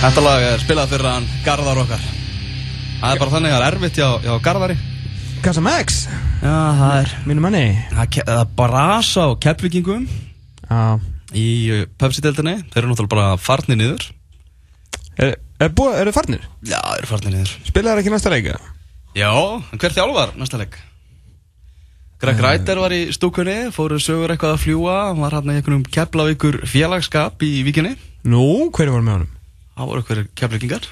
[0.00, 2.04] Þetta lag er spilað fyrir hann Garðar okkar.
[3.02, 4.76] Það er bara þannig að það er erfitt hjá, hjá Garðari.
[5.44, 5.98] Kassa Max,
[6.40, 7.10] Já, það er.
[7.28, 7.60] Mínu manni.
[7.92, 10.78] Það það er brasa á keppvikingum Já.
[11.36, 11.44] Í
[11.74, 14.06] uh, Pepsi-deldinni Þeir eru náttúrulega bara farnir niður.
[15.20, 16.46] Er, er, búið, er þið farnir?
[16.64, 17.52] Já, þeir eru farnir niður.
[17.68, 18.54] Spilaðu ekki næsta leika?
[19.18, 20.78] Já, en hver þjálfar næsta leik?
[22.24, 25.84] Greg Reiter var í stúkunni Fóru sögur eitthvað að fljúa Hann var hann í einhvernum
[25.92, 27.92] Keflavíkur félagskap í vikinni
[28.28, 29.36] Nú, hverju var með honum?
[29.80, 30.88] Það voru einhverjir keflavíkingar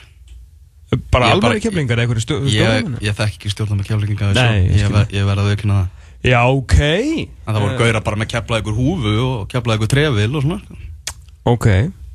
[1.12, 5.27] Bara alveg keflingar, eitthvað stjó, Ég, stjórnum ég þekk ekki stjórnum með keflavíkinga Nei, ég
[5.28, 6.06] verði að aukna það.
[6.24, 6.78] Já, ok.
[7.45, 10.47] En það voru Eh, gauðra bara með keflaði ykkur húfu og keflaði ykkur trefil og
[10.47, 10.78] svona.
[11.45, 11.66] Ok.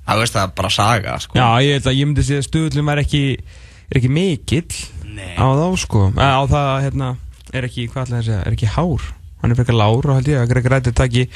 [0.03, 1.37] Það veist það bara saga sko.
[1.37, 4.73] Já, ég held að ég myndi segja að stuðlum er ekki er ekki mikill
[5.13, 5.35] Nei.
[5.39, 6.01] á þá sko.
[6.17, 7.11] Æ, á það hérna
[7.53, 9.07] er ekki, hvað ætla ég að segja, er ekki hár?
[9.43, 11.27] Hann er frekar lár og held ég að Greg Rættir taki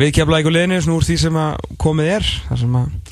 [0.00, 3.11] við kefla ykkur liðinu svona úr því sem að komið er þar sem að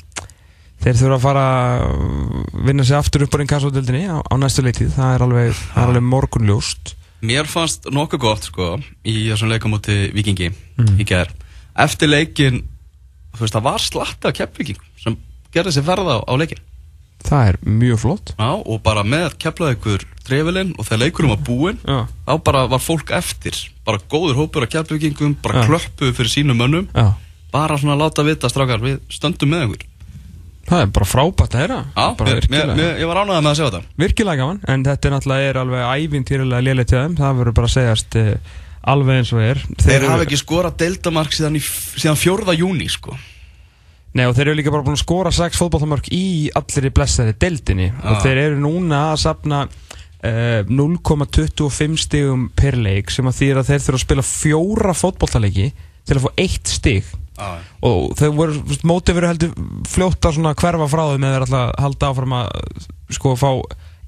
[0.81, 4.63] þeir þurfa að fara að vinna sig aftur upp á einn kassóðöldinni á, á næstu
[4.65, 6.95] leitið, það er alveg, alveg morgunljóst.
[7.21, 8.71] Mér fannst nokkuð gott sko
[9.05, 10.95] í þessum leikamóti vikingi Mm.
[10.97, 11.35] í gerð
[11.77, 12.63] Eftir leikin,
[13.35, 15.17] þú veist það var slatta af keflavíking sem
[15.53, 16.57] gerði sér ferða á, á leikin
[17.21, 18.31] það er mjög flott.
[18.39, 22.81] Já, og bara með keflaði ykkur trefilinn og þegar leikurum var búinn þá bara var
[22.81, 23.53] fólk eftir.
[23.85, 25.67] Bara góður hópur af keflavíkingum bara Já.
[25.69, 26.87] klöppuðu fyrir sínum mönnum.
[26.95, 27.13] Já,
[27.53, 29.85] bara svona að láta vita strákar við stöndum með ykkur
[30.71, 31.79] það er bara frábært að heyra.
[33.01, 33.81] Ég var ánægðað með að sjá þetta.
[34.03, 37.75] Virkilega gaman en þetta er náttúrulega alveg ævintýrilega lélega til þeim, það verður bara að
[37.75, 38.31] segjast uh,
[38.95, 39.61] alveg eins og er.
[39.83, 41.63] Þeir eru- hafa ekki skorað deildamark síðan, í,
[42.01, 42.55] síðan 4.
[42.61, 43.17] júni sko.
[44.11, 46.23] Nei og þeir eru líka bara búin að skora 6 fótballtamörk í
[46.59, 53.11] allir í blessaði deildinni og þeir eru núna að sapna uh, 0,25 stigum per leik
[53.13, 55.69] sem að því að þeir þurfa að spila fjóra fótballtaleiki
[56.09, 57.07] til að fá eitt stig
[57.41, 57.61] ah.
[57.87, 59.53] og þau voru, mótið verið heldur
[59.89, 62.51] fljótt að svona hverfa frá þau með að halda áfram að
[63.17, 63.49] sko fá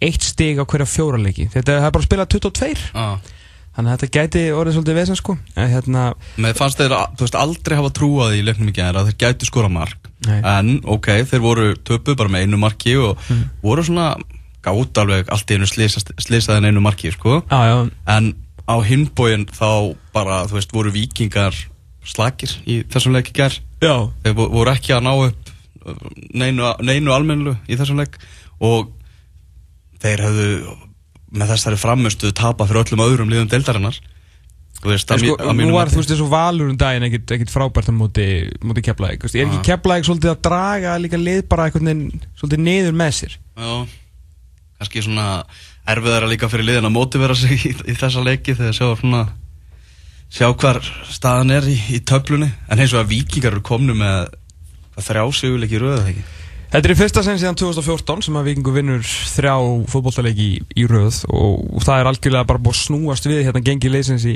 [0.03, 1.47] eitt stig á hverja fjóra leiki.
[1.53, 3.17] Þetta er bara að spila 22 Ah.
[3.73, 5.37] þannig að þetta gæti orðið svolítið vesen sko.
[5.55, 6.03] En hérna,
[6.37, 10.09] Mér fannst þeir veist, aldrei hafa trúað í leiknum í að þeir gætu skora mark.
[10.27, 10.39] Nei.
[10.43, 13.17] En, ok, þeir voru töpu bara með einu marki og
[13.63, 14.13] voru svona
[14.63, 17.41] gátt alveg allt í einu slisaði en einu marki, sko.
[17.49, 18.35] Já, En
[18.69, 21.55] á hinbóin þá bara, þú veist, voru vikingar
[22.07, 23.95] slakir í þessum leik í já.
[24.23, 25.51] Þeir vo- voru ekki að ná upp
[25.85, 25.99] uh,
[26.33, 28.17] neinu, neinu almennu í þessum leik.
[28.63, 28.89] Og
[30.03, 30.49] þeir hefðu
[31.33, 33.99] með þessari framustu tapa fyrir öllum öðrum liðum deildarinnar.
[34.83, 37.87] Veist, að sko, að nú var þú veist og valur um daginn ekkit, ekkit frábært
[37.87, 38.25] á móti,
[38.67, 39.63] móti keflaðik er ekki Ah.
[39.63, 43.37] keflaðik svolítið að draga líka lið bara svolítið niður með sér?
[43.55, 43.87] Já,
[44.81, 45.27] kannski svona
[45.87, 49.21] erfiðara líka fyrir liðin að mótivera sig í, í þessa leiki þegar sjá svona
[50.33, 50.79] sjá hvar
[51.13, 52.49] staðan er í, í töflunni.
[52.71, 54.31] En eins og að vikingar eru komnu með
[54.95, 56.25] hvað, þrjá sigurleiki þegar ekki?
[56.73, 59.51] Þetta er í fyrsta sen síðan 2014 sem að Vikingu vinnur þrjá
[59.93, 61.19] fótbolltaleiki í, í röð.
[61.29, 64.33] Og, og það er algjörlega bara búið að snúast við hérna gengi leysins í,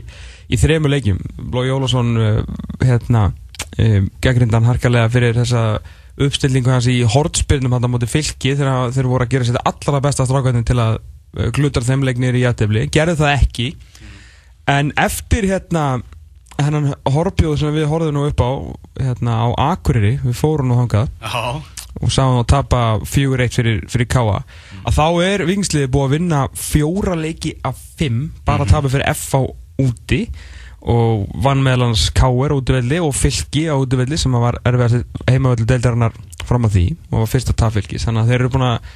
[0.54, 1.24] í þremu leikjum.
[1.50, 2.44] Lói Ólafsson uh,
[2.84, 5.64] hérna um, gaggrindan harkalega fyrir þessa
[6.28, 10.04] uppstillingu hans í hortspyrnum hann á móti fylki þegar þeir voru að gera sér allra
[10.06, 13.72] besta strákvæðin til að uh, glutar þeim leiknir í jættefli, gerðu það ekki
[14.68, 15.86] en eftir hérna
[16.58, 18.52] hennan horfbjóð sem við horfum nú upp á
[18.98, 21.62] hérna á Akureyri, við fórum nú þangað Já,
[22.02, 24.42] og sáum að tapa 4-1 fyrir, fyrir Káa
[24.88, 29.12] að þá er vingsliði búið að vinna fjóra leiki af 5 bara að tapa fyrir
[29.14, 29.44] FH
[29.82, 30.22] úti
[30.88, 36.16] og vann meðal hans Káer útivelli og Fylki á útivelli sem var erfiðast heimavelli deildarinnar
[36.48, 38.06] fram að því og var fyrsta tap Fylkis.
[38.08, 38.92] Þannig að þeir eru búin að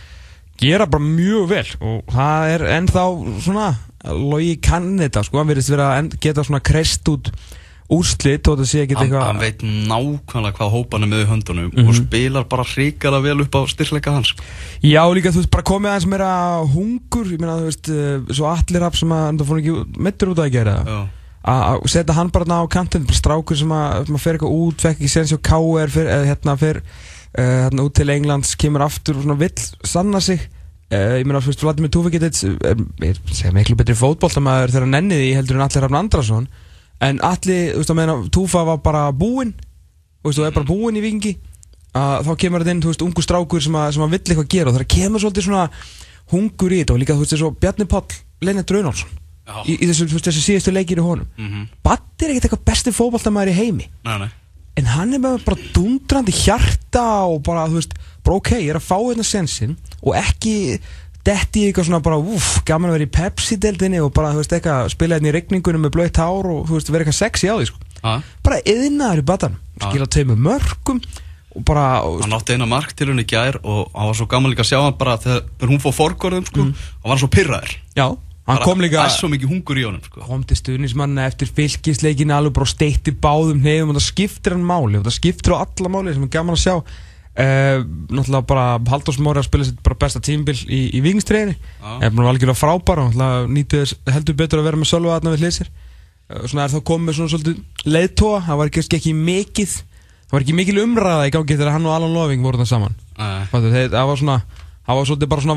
[0.59, 3.05] gera bara mjög vel og það er ennþá
[3.45, 3.69] svona
[4.17, 7.31] logi kann þetta sko, hann verðist vera að geta svona krest út
[7.91, 11.71] úrslit og þetta sé ekki hann, eitthvað hann veit nákvæmlega hvað hópan er með höndunum
[11.75, 11.87] Mhm.
[11.89, 14.33] og spilar bara hrikala vel upp á styrleika hans
[14.81, 16.29] Já, líka þú veist, bara komið aðeins meira
[16.71, 20.31] hungur, ég meina, þú veist, uh, svo allir af sem að, það fór ekki mittur
[20.31, 20.77] út að gera
[21.43, 24.55] að setja hann bara ná á kantinn, bara strákur sem að, sem að fer eitthvað
[24.61, 25.89] út, fekk ekki séns hjá K.R.
[25.89, 26.81] Eða hérna fer,
[27.37, 30.43] uh, hérna út til Englands, kemur aftur og svona vill sanna sig,
[30.91, 33.21] uh, ég meina, þú veist, Vladimir Túfiketits, er, er,
[33.55, 36.49] miklu betri fótboltamaður þegar hann nenni því heldur en allir Rafn Andrason,
[37.01, 39.55] en allir, þú veist, að meina, Túfa var bara búinn,
[40.21, 41.33] þú veist, og er bara búinn í vikingi,
[41.97, 44.51] að þá kemur þetta inn, þú veist, ungu strákur sem að, sem að vill eitthvað
[44.55, 45.65] gera og það kemur svolítið svona
[46.31, 49.89] hungur í þetta og líka, þú veist, þessu Bjarni Páll, Lennart Draunálsson já, í, í
[49.89, 51.27] þessu, þú þessu síðustu leikir í honum.
[51.35, 53.89] Mhm, Batti er ekkert eitthvað besti fótballtamaður í heimi.
[54.07, 54.29] Nei, nei
[54.81, 57.93] en hann er með bara dundrandi hjarta og bara, þú veist,
[58.25, 60.55] bara ok, ég er að fá hérna sensin og ekki
[61.25, 64.87] detti eitthvað svona bara, uff, gaman að vera í Pepsi-deldinni og bara, þú veist, eitthvað
[64.95, 67.67] spila hérna í regningunum með blöytt hár og, þú veist, vera eitthvað sexy á því,
[67.69, 69.83] sko Já, bara yðnaður í batan Já.
[69.91, 71.01] skila tveimur mörgum
[71.51, 71.83] og bara
[72.23, 74.71] Hann átti eina mark til henni í gær og hann var svo gaman líka að
[74.71, 76.71] sjá hann bara þegar hún fór forgorðum sko, Mm.
[76.73, 78.07] og var hann svo pyrraður já,
[78.49, 80.23] hann kom líka Það er svo mikið hungur í honum sko.
[80.25, 84.97] kom til stuðnismanna eftir fylgisleikin alveg bara steitti báðum nefnum og það skiptir hann máli.
[84.97, 86.75] Og það skiptir á alla máli sem er gaman að sjá.
[87.31, 91.91] Uh, náttúrulega bara Halldórs Móri að spila sitt bara besta tímbil í, í vikingstræðinni Já.
[92.03, 93.15] er bara algjörlega frábær og
[93.47, 97.15] nýtið heldur betur að vera með Sölva aðna við hliðsir uh, svona er þá komið
[97.15, 101.55] svona svolítið leiðtóa það var kannski ekki mikið það var ekki mikil umræða í gangi
[101.55, 102.99] þegar hann og Alan Loving voru það saman.
[103.15, 104.37] Þeir, það var svona
[104.83, 105.07] það var
[105.47, 105.55] svona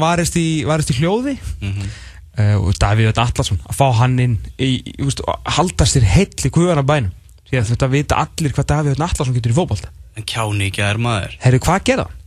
[2.39, 6.53] uh, og Davíð Allarsson að fá hann inn í, í, að halda sér heill í
[6.55, 7.13] guðana bænum
[7.51, 10.99] því að þetta vita allir hvað Davíð Allarsson getur í fótbolta En kjáni ekki er
[11.03, 12.21] maður Herru, hvað gerða hann?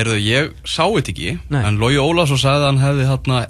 [0.00, 1.60] Herðu, ég sá þetta ekki Nei.
[1.66, 3.40] En Lógi Ólafsson sagði að hann hefði hérna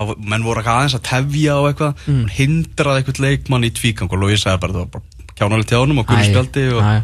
[0.00, 2.20] menn voru eitthvað aðeins að tefja og eitthvað Mm.
[2.20, 5.02] hann hindraði eitthvað leikmann í tvígang og Lógi sagði bara það var
[5.36, 6.94] hjá honum og gullu spjaldi og, Æ,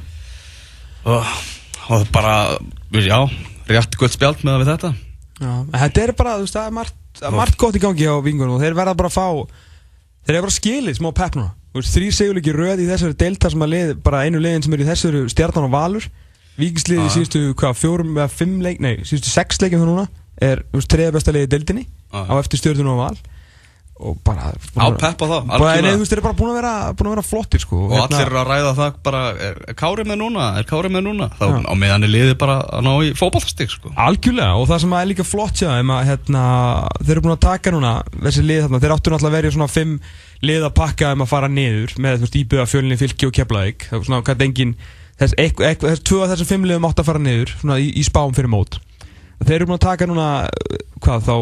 [1.12, 1.34] og,
[1.92, 2.32] og bara,
[2.96, 3.18] já,
[3.68, 4.90] rétt gullt spjald með við þetta
[5.44, 6.96] já, þetta er bara, þú veist, það er margt,
[7.32, 9.28] margt gott í gangi á vingunum og þeir verða bara að fá
[10.26, 13.72] þeir eru bara skilið smá pepp núna þrý segjuleiki röð í þessari delta sem að
[13.74, 16.06] lið, bara einu liðin sem er í þessari stjarnan og valur
[17.04, 17.10] Já.
[17.12, 20.06] síðustu, hvað, fjórum eða fimm leik, nei, síðustu sex leikin það núna
[20.40, 22.22] er, þú veist, treða besta liði í deildinni Já.
[22.32, 23.18] á eftir stjórnum og val
[23.96, 25.92] og bara Á pepp á það, algjörlega.
[25.94, 28.26] þú veist, þeir eru bara búin að vera, búin að vera flottir sko og allir
[28.26, 31.44] eru að ræða það bara er, er Kári með núna, er Kári með núna þá
[31.46, 31.56] Já.
[31.64, 33.92] á meðan er liðið bara að ná í fótballstig sko.
[33.96, 36.44] Algjörlega og það sem er líka flott þeim að hérna,
[37.00, 39.56] þeir eru búin að taka núna þessi lið þarna, þeir áttu náttúrulega að vera í
[39.56, 39.96] svona fimm
[40.44, 43.88] lið að pakka þeim að fara niður með íbjöða fjölinni fylki og keflaðik
[45.16, 48.04] þess, ekk, þess tvö af þessum fimm liðum átt að fara niður svona í, í
[48.06, 48.78] spám fyrir mót
[49.44, 50.28] þeir eru búin að taka núna
[51.04, 51.34] hvað þá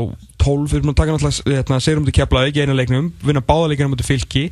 [0.45, 3.45] 12, þeir eru búin að taka náttúrulega hérna, segjum til keflaðik í einu leiknum vinna
[3.45, 4.45] báðaleikina mútið fylki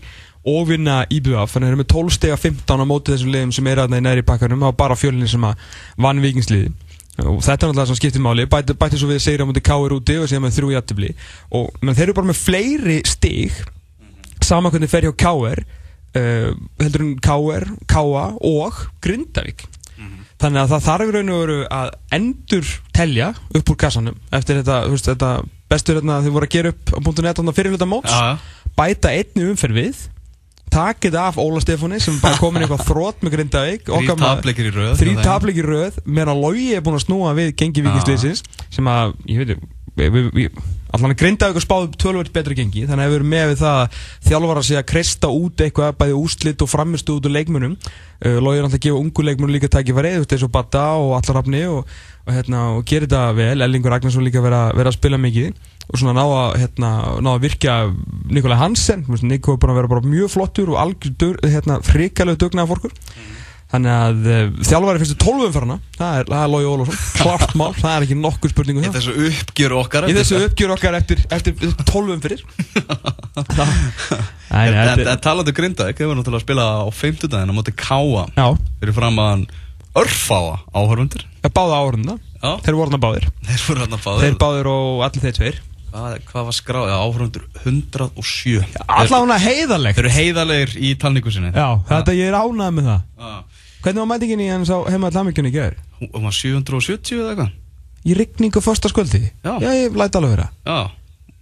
[0.48, 3.34] og vinna íbjöða þannig að þeir eru með 12 steg af 15 á mótið þessum
[3.34, 5.68] liðum sem eru aðna í næri pakkanum og bara fjölinni sem að
[6.02, 6.72] vann vikingsliði
[7.20, 9.94] og þetta er náttúrulega sem skiptir máli bæti, svo við á mútið K.R.
[9.98, 11.12] úti og segja með þrjú jættibli
[11.52, 13.60] og menn þeir eru bara með fleiri stig
[14.42, 15.62] sama hvernig fer hjá K.R.
[16.12, 16.50] Uh,
[16.80, 17.68] heldur en K.R.
[17.88, 18.24] K.A.
[18.40, 19.66] og Grindavík
[20.42, 23.28] þannig að það þarf raun og veru að endur telja
[23.58, 25.30] upp úr kassanum eftir þetta, veist, þetta
[25.72, 28.12] bestur hérna þau voru að gera upp á .net þarna fyrir hluta móts.
[28.12, 28.36] Já.
[28.76, 30.02] bæta einni umferð við
[30.72, 33.90] takið af Óla Stefáni sem bara komin eitthvað þrótt með Grindavík
[34.96, 38.40] þrý tapleikir í röð meðan Lógi er búin að snúa við gengi vikisliðsins
[38.72, 43.10] sem að, ég veit við, allan að grinda ykkur spáðu tölvöld betra gengi, þannig að
[43.10, 43.98] við erum með við það að
[44.28, 48.60] þjálfara sig að kreista út eitthvað bæði úslit og framistu út úr leikmunum uh, Lógi
[48.60, 51.62] er alltaf að gefa ungu leikmunum líka tækifæri, þú veist, eins og Bata og Allarafni
[51.68, 51.92] og,
[52.24, 55.52] og, hérna, og gerir þetta vel Ellingur Ragnarsson líka vera, vera að spila mikið
[55.88, 56.90] og svona ná að, hérna,
[57.20, 57.76] ná að virkja
[58.32, 62.96] Nikolai Hansen, Nikko er búin að vera mjög flottur og algjör, hérna, frikalegu dugnaða fórkur
[63.72, 67.94] Þannig að uh, þjálfari fyrstu 12 umferðina Það er, er Lói Ólafsson, klart mál Það
[67.94, 68.98] er ekki nokkuð spurningu í það.
[68.98, 71.56] þessu uppgjör okkar Í þessu uppgjör okkar eftir, eftir
[71.88, 72.44] 12 umferðir.
[73.56, 73.74] Það-
[74.52, 77.56] Nei, en, en, en talandi Grindavík, þeir voru náttúrulega að spila á 50 daginn á
[77.56, 78.46] móti Káa Já,
[78.82, 79.44] fyrir fram að hann
[80.02, 83.26] örfáa áhörfundur ég báði árunda Já, Þeir voru þarna báðir.
[83.48, 85.58] Þeir voru hann að fá Þeir báðir og allir þeir tveir.
[85.92, 89.98] Hvað, hvað var skráð, já, áhörfundur 107 þeir, Allavega heiðarlegt.
[89.98, 91.50] Þeir eru heiðarlegir í talningu sinni.
[91.52, 93.02] Já, þetta ég er ánægð með það.
[93.22, 93.32] Já.
[93.82, 95.76] Hvernig var mætingin í hans á heima allamikjunni í gær?
[96.02, 97.58] hún var 770 eða eitthvað
[98.02, 99.20] Í rigningu fyrsta skvöldi?
[99.46, 99.52] Já.
[99.62, 100.78] Já, ég læt alveg vera Já,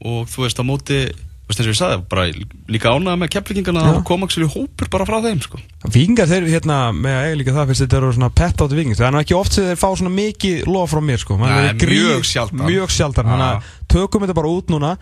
[0.04, 2.24] og þú veist á móti þú veist eins og ég sagði, bara
[2.70, 3.92] líka ánægða með keflingingana Já.
[3.96, 5.58] að koma ekki hópur bara frá þeim sko.
[5.90, 9.00] Víkingar þeir hérna með að eiga líka það fyrst þetta eru svona pett áttu vikings
[9.00, 11.58] það er ekki oft sem þeir fá svona mikið lof frá mér sko Man Nei,
[11.72, 12.62] verður mjög sjaldan.
[12.70, 14.92] mjög sjaldan þannig að tökum þetta bara út núna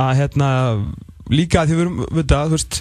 [0.00, 0.48] að hérna
[1.28, 2.80] líka að því við erum við það, þú veist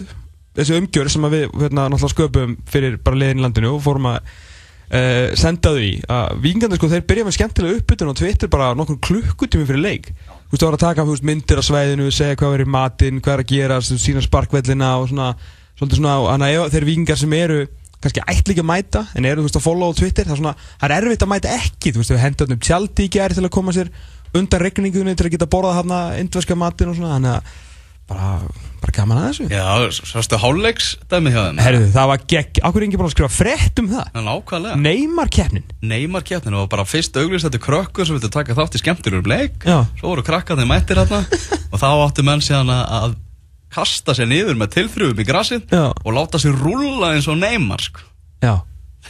[0.60, 5.36] þessi umgjör sem við hérna sköpum fyrir bara liðin í landinu og fórum að uh,
[5.40, 9.00] senda þau í að vikingarnir sko þeir byrja með skemmtilega uppbytun og Twitter bara nokkur
[9.08, 10.12] klukkutími fyrir leik.
[10.50, 13.24] Þú veist það var að taka veist, myndir af svæðinu segja hvað er í matinn,
[13.24, 15.34] hvað er að gera sína sparkvellina og svona
[15.80, 17.60] svona, þannig að þeir vikingar sem eru
[18.00, 20.40] kannski ætli ekki að mæta, en eru þú veist að follow á Twitter, það er
[20.42, 23.36] svona, það er erfitt að mæta ekki þú veist, við hendur um tjaldi í gæri
[23.36, 23.92] til að koma sér
[24.40, 27.58] undan regningunni til að geta borðað hérna indverska matinn og svona, þannig að
[28.10, 28.30] bara,
[28.82, 29.46] bara gaman að þessu.
[29.54, 29.66] Já,
[30.10, 33.82] sástu hálfleiks dæmi hjá þeim Herðu, það var gegg, ákveður ekki bara að skrifa frétt
[33.84, 34.12] um það?
[34.20, 38.58] En ákvæðlega Neymar keppnin Neymar keppninu var bara fyrst auglýst þetta krökkur sem viltu taka
[38.58, 39.80] þátt í skemmtilegur leik Já.
[40.00, 41.22] Svo voru krakkarnir mættir hérna
[41.74, 43.18] Og þá áttu menn síðan að, að
[43.76, 45.86] kasta sér niður með tilþrjum í grassið Já.
[45.94, 48.02] Og láta sér rúlla eins og Neymar sko.
[48.42, 48.56] Já.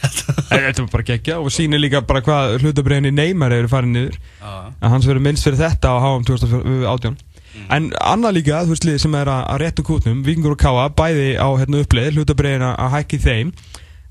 [0.00, 4.20] Þetta var bara geggja og sýnir líka bara hvað hlutabriðinni Neymar eru farin niður.
[4.40, 4.52] Já.
[4.80, 7.18] að hans verður minnst fyrir þetta á HM 2018
[7.70, 10.88] En annað líka, þú veist, lið sem er að, að réttu kútnum, Víkingur og Káa,
[10.98, 13.52] bæði á hérna uppleið, hlutabriðin að hækki þeim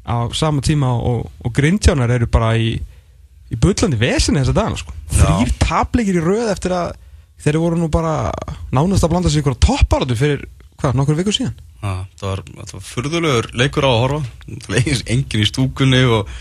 [0.07, 2.71] á sama tíma og, og grindjánar eru bara í,
[3.51, 4.95] í bullandi vesinni þessa dagana sko.
[5.11, 6.93] þrýr tapleikir í röð eftir að
[7.43, 8.31] þeir voru nú bara
[8.75, 10.45] nánast að blanda sig ykkur á topparöðu fyrir
[10.79, 11.57] hvað, nokkur vikur síðan?
[11.83, 14.21] Já, það var, var furðulegur leikur á að horfa.
[15.13, 16.31] Engin í stúkunni og,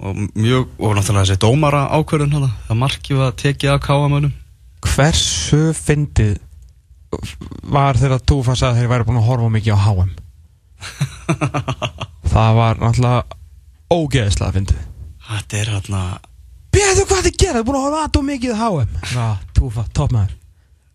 [0.00, 4.32] og mjög, og náttúrulega þessi dómara ákvörðun hana, það markið var tekið af káamönum
[4.82, 6.40] hversu fyndið
[7.76, 10.12] var þegar þú fannst að þeir væri búin að horfa mikið á HM
[12.32, 13.22] það var náttúrulega
[13.92, 14.84] ógeðslega fyndið.
[15.28, 16.02] Þetta er hérna
[16.72, 19.26] Beðu hvað þið gera, þið búin að horfa aðtóð mikið á HM Já,
[19.58, 20.38] túfa, toppmæður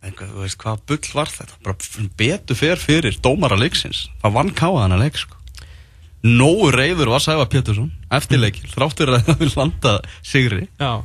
[0.08, 1.58] einhver, þú veist hvað bull var þetta?
[1.66, 4.06] Bara betur fer fyrir dómara leiksins.
[4.22, 5.36] Það vann káa hana leik sko.
[6.24, 7.92] nógu reyður var Sæfa Pétursson.
[8.12, 9.94] Eftir leikil, þráttur að það vil landa
[10.26, 10.68] sigri.
[10.80, 11.04] Já,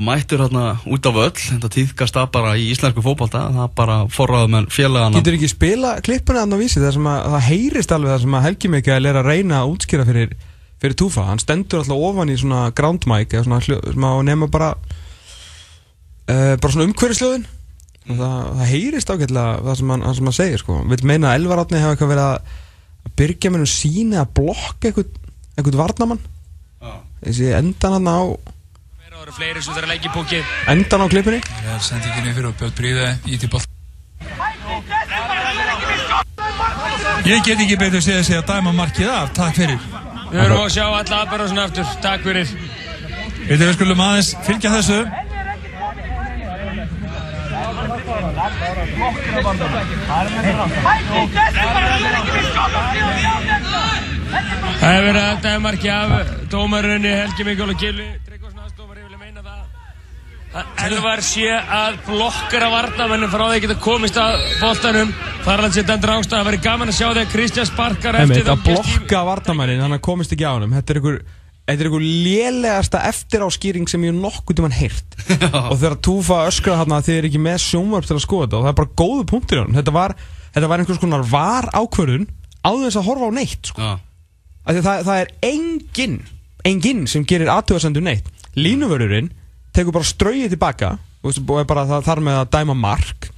[0.00, 3.96] og mættur hérna út af öll þetta tíðkast það bara í íslensku fókbalta það bara
[4.08, 5.20] forraðu með félagana.
[5.20, 8.36] Getur ekki spila klippuna þannig á vísi þar sem að það heyrist alveg þar sem
[8.38, 10.32] að Helgi Mikael er að reyna að útskýra fyrir,
[10.80, 11.26] fyrir túfa.
[11.28, 14.70] Hann stendur alltaf ofan í svona ground mic eða svona hljó, sem að nema bara
[14.80, 17.46] uh, bara svona umhverfisljóðin.
[18.08, 20.80] Og það, það heyrist ágætlega það sem hann, það hann segir sko.
[20.88, 25.12] Vil meina að Elvarátni hefur eitthvað verið að byrja með hún síni að blokka eitthvað,
[25.56, 26.24] eitthvað varnamann
[27.20, 28.20] þessi endan hann á
[29.20, 30.38] Það eru fleiri sem er að leggja í bóki
[30.72, 33.66] endan á klippinni Það er sendinginni fyrir og Björn Bríði í til boll.
[37.28, 39.76] Ég get ekki betur séð að segja dæma markið af, takk fyrir.
[40.30, 42.54] Við höfum að sjá alla aðbara svona aftur Takk fyrir
[43.50, 45.02] Við við skulum aðeins fylgja þessu.
[54.80, 59.18] Það hefur verið að dæmarki af dómarunni Helgi Mikkel og Gilvi Tryggvason aðstofar, ég vil
[59.20, 59.66] meina það að
[60.50, 65.12] Elvar sé að blokkara varnamennum frá því að geta komist að boltanum.
[65.44, 68.64] Þarland sé dendur ástæð að veri gaman að sjá þegar Kristján sparkar eftir Einmitt, að
[68.66, 71.20] blokka varnamannin, hann komist ekki á hann þetta er einhver,
[71.70, 75.16] þetta er einhver lélegasta eftiráskýring sem ég nokkuð tímann heyrt.
[75.70, 78.58] Og þegar Túfa öskraði hann að þið er ekki með sjónvarp til að skoða þetta
[78.58, 80.16] og það er bara góðu punktur í hann þetta var,
[80.50, 82.26] þetta var einhvers konar var ákvörðun
[82.66, 83.96] áður þess að horfa á neitt sko.
[84.66, 86.18] Því að það, það er enginn
[86.66, 88.26] enginn sem gerir aðtöðasendur neitt.
[88.58, 89.30] Línuvörurinn
[89.80, 93.30] tekur bara ströyið tilbaka og er bara það þar með að dæma mark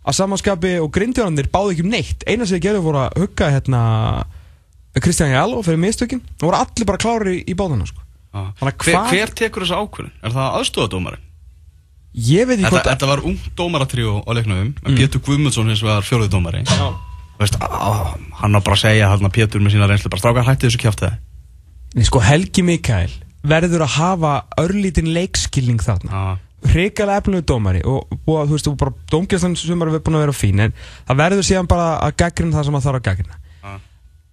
[0.00, 3.50] að samanskapi og grindjónandir báðu ekki um neitt eina sem þið gerðu voru að hugga
[3.52, 3.80] hérna
[5.00, 8.00] Kristján Jáló fyrir mistökin og voru allir bara klári í, báðana sko.
[8.32, 10.14] Að hver, hver tekur þessu ákvörðun?
[10.24, 11.20] Er það aðstofadómari?
[12.14, 14.96] ég veit ekki hvort þetta var ung dómaratríu á leiknum mm.
[14.98, 16.90] Pétur Guðmundsson hins vegar fjóruði dómari Já.
[17.38, 20.66] Veist, á, hann var bara að segja hann Pétur með sína reynslu bara strákar hætti
[20.66, 21.06] þessu kjátt
[21.90, 26.10] Nei, sko, Helgi Mikael verður að hafa örlítinn leikskilning þarna.
[26.10, 30.24] Það hrikalega efnulegu dómari og, og þú veist, og bara dómgjastlan sem er búin að
[30.26, 30.74] vera fín en
[31.08, 33.38] það verður síðan bara að gaggrina það sem það þarf að gaggrina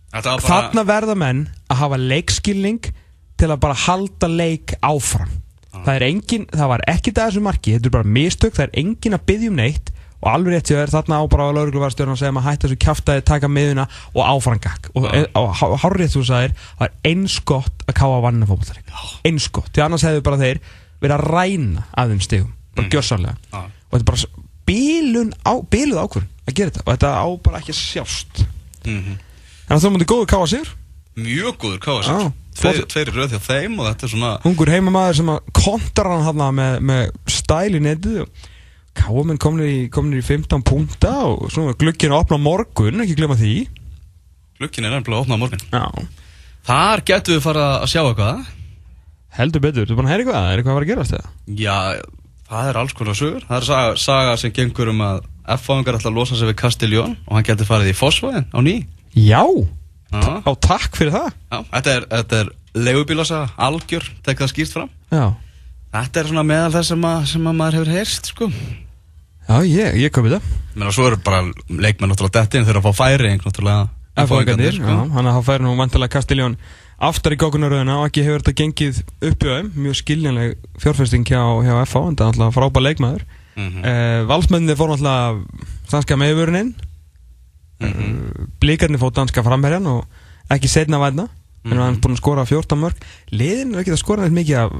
[0.08, 2.90] Þetta var bara þarna verða menn að hafa leikskilning
[3.38, 5.34] til að bara halda leik áfram.
[5.78, 8.80] Það er engin, það var ekki það þessu marki þetta er bara mistök, það er
[8.82, 12.34] engin að byggja um neitt og alveg rétt sér þarna á bara laurugluvarstjórn að segja
[12.34, 15.26] maður hætti þessu kjaftaði, taka miðuna og áfram gag og, Já.
[15.38, 18.90] og, og hárrétt þú sagðir það er eins gott að káa vanna fótballtarík
[19.30, 20.60] eins gott, því annars hefðu bara þeir
[21.02, 22.92] verið að ræna að þeim stigum bara Mm.
[22.94, 23.36] gjörsamlega.
[23.54, 23.58] Já.
[23.58, 26.84] og þetta er bara bílun á, bíluð ákvörn að gera þetta.
[26.86, 28.44] Og þetta á bara ekki sjást.
[28.86, 29.16] Mhm.
[29.70, 30.68] en það mútið góður káa sér
[31.18, 35.30] Mjög góður káa sér Tveir, röð hjá þeim og þetta er svona ungur heimamaður sem
[35.30, 38.30] að kontra hann hann með, með stæl í netið og
[38.98, 43.38] káamenn komnir komnir í 15 punta og svona glukkinu að opna á morgun, ekki glemma
[43.40, 43.54] því.
[44.58, 45.66] Glukkin er nefnilega að opna á morgun.
[45.72, 46.08] Já.
[46.68, 48.46] Þar getum við fara að sjá eitthvað.
[49.38, 51.32] Heldur betur, þú er búin að heyra eitthvað, er eitthvað að fara að gerast það?
[51.62, 51.78] Já,
[52.50, 53.48] það er alls konar sögur.
[53.48, 55.20] Það er saga, saga sem gengur um að
[55.58, 58.78] F-fáingar ætla að losa sig við Castiljón og hann getur farið í Fossvóðin á ný.
[59.16, 59.44] Já,
[60.12, 61.30] Já, á takk fyrir það.
[61.52, 62.52] Já, þetta er, þetta er
[62.88, 64.92] leigubílasaga, algjör, tek það skýrt fram.
[65.12, 65.26] Já,
[65.98, 68.48] Þetta er svona meðal þess sem, að, sem að maður hefur heyrst sko.
[69.48, 70.42] Já ég, ég komi það.
[70.76, 73.88] Menna svo eru bara leikmenn náttúrulega dettin þegar að fá færi náttúrulega
[74.18, 76.56] F-fáingarnir, F-fáingarnir, já, hann að þá færi nú vantilega Kastiljón
[77.08, 79.00] aftar í gókunaröðuna og ekki hefur þetta gengið
[79.30, 83.24] upp í þeim, mjög skiljanleg fjárfesting hjá, hjá FH, en það er alltaf frábær leikmaður.
[83.58, 83.84] Mhm.
[83.86, 85.42] uh, Valsmennir fór alltaf
[85.92, 86.74] danska meðvöruninn
[87.80, 88.48] Mhm.
[88.60, 90.06] Blíkarnir fór danska framherjan og
[90.50, 91.28] ekki setna væna
[91.64, 91.78] en Mhm.
[91.78, 92.96] hann er búin að skora 14 mörg
[93.32, 94.72] liðin er ekki að skora neitt mikið af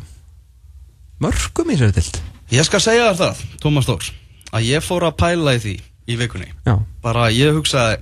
[1.22, 2.20] mörgum í sér tilt
[2.50, 4.12] Ég skal segja þér það, Tómas Þórs
[4.56, 5.76] að ég fór að pæla í því
[6.08, 6.50] í vikunni.
[6.68, 8.00] Já, bara ég hugsaði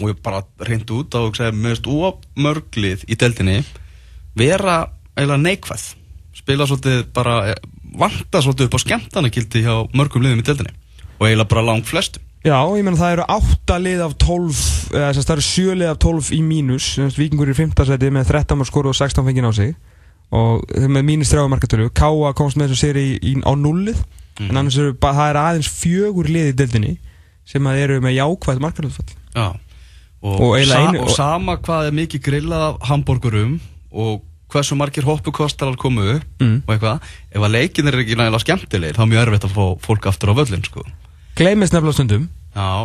[0.00, 3.60] og ég bara reyndi út og hugsaði mest ómörglið í deildinni
[4.38, 5.86] vera eiginlega neikvæð.
[6.36, 7.58] Spila svolítið bara eh,
[7.98, 10.72] vanta svolítið upp á skemmtanakildi hjá mörgum liðum í deildinni.
[11.18, 14.62] Og eiginlega bara lang flestum Já, ég menn það eru 8 lið af 12
[14.98, 16.86] eða þess að það eru 7 lið af 12 í mínus.
[17.14, 17.74] Víkingur í 5.
[17.86, 19.76] seti með 13 mörg skor og 16 fengið á sig.
[20.34, 23.04] Og með mínir stráða markatölu Káa komst með þessu séri
[23.46, 24.00] á nullið
[24.40, 24.50] Mhm.
[24.50, 26.96] en annars eru bara, það er aðeins fjögur lið í deildinni
[27.44, 28.90] sem að eru með jákvæð markatölu
[29.34, 29.52] Já
[30.22, 33.56] Og, Og sa einu- og sama hvað er mikið grillað af hambúrgurum
[33.90, 34.20] og
[34.52, 36.62] hversu margir hoppukostarar komu upp Mm.
[36.68, 37.00] og eitthvað
[37.34, 40.30] ef að leikin er ekki nægilega skemmtilegir þá er mjög erfitt að fá fólk aftur
[40.30, 40.84] á völlin sko.
[41.34, 42.84] Gleimist nefnilega stundum Já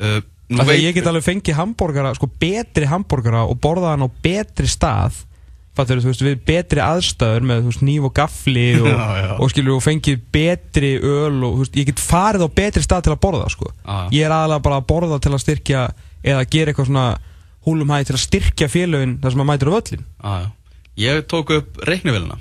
[0.00, 0.20] uh,
[0.50, 4.66] því að ég get alveg fengið hambúrgara, sko betri hambúrgara og borða hann á betri
[4.68, 5.24] stað
[5.74, 9.30] Fattur þú veist, við betri aðstæður með þú veist, nýf og gafli og, Já, já.
[9.42, 13.06] og skilur og fengið betri öl og þú veist, ég get farið á betri stað
[13.08, 13.70] til að borða sko.
[13.82, 13.96] Já.
[14.14, 15.84] Ég er aðalega bara að borða til að styrkja
[16.24, 17.06] eða gera eitthvað svona
[17.64, 20.48] húlum hæði til að styrkja félögin þar sem maður mætir á völlin Já, já.
[21.04, 22.36] Ég tók upp reiknivélina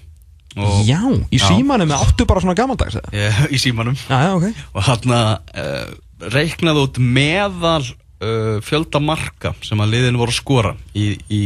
[0.53, 0.99] og Já,
[1.33, 1.47] í Já.
[1.49, 3.09] símanum með áttu bara svona gamaldags eða?
[3.17, 4.45] ég, í símanum Já, já, ok
[4.77, 5.93] og hann uh,
[6.35, 11.41] reiknaði út meðal uh, fjölda marka sem að liðin voru að skora í, í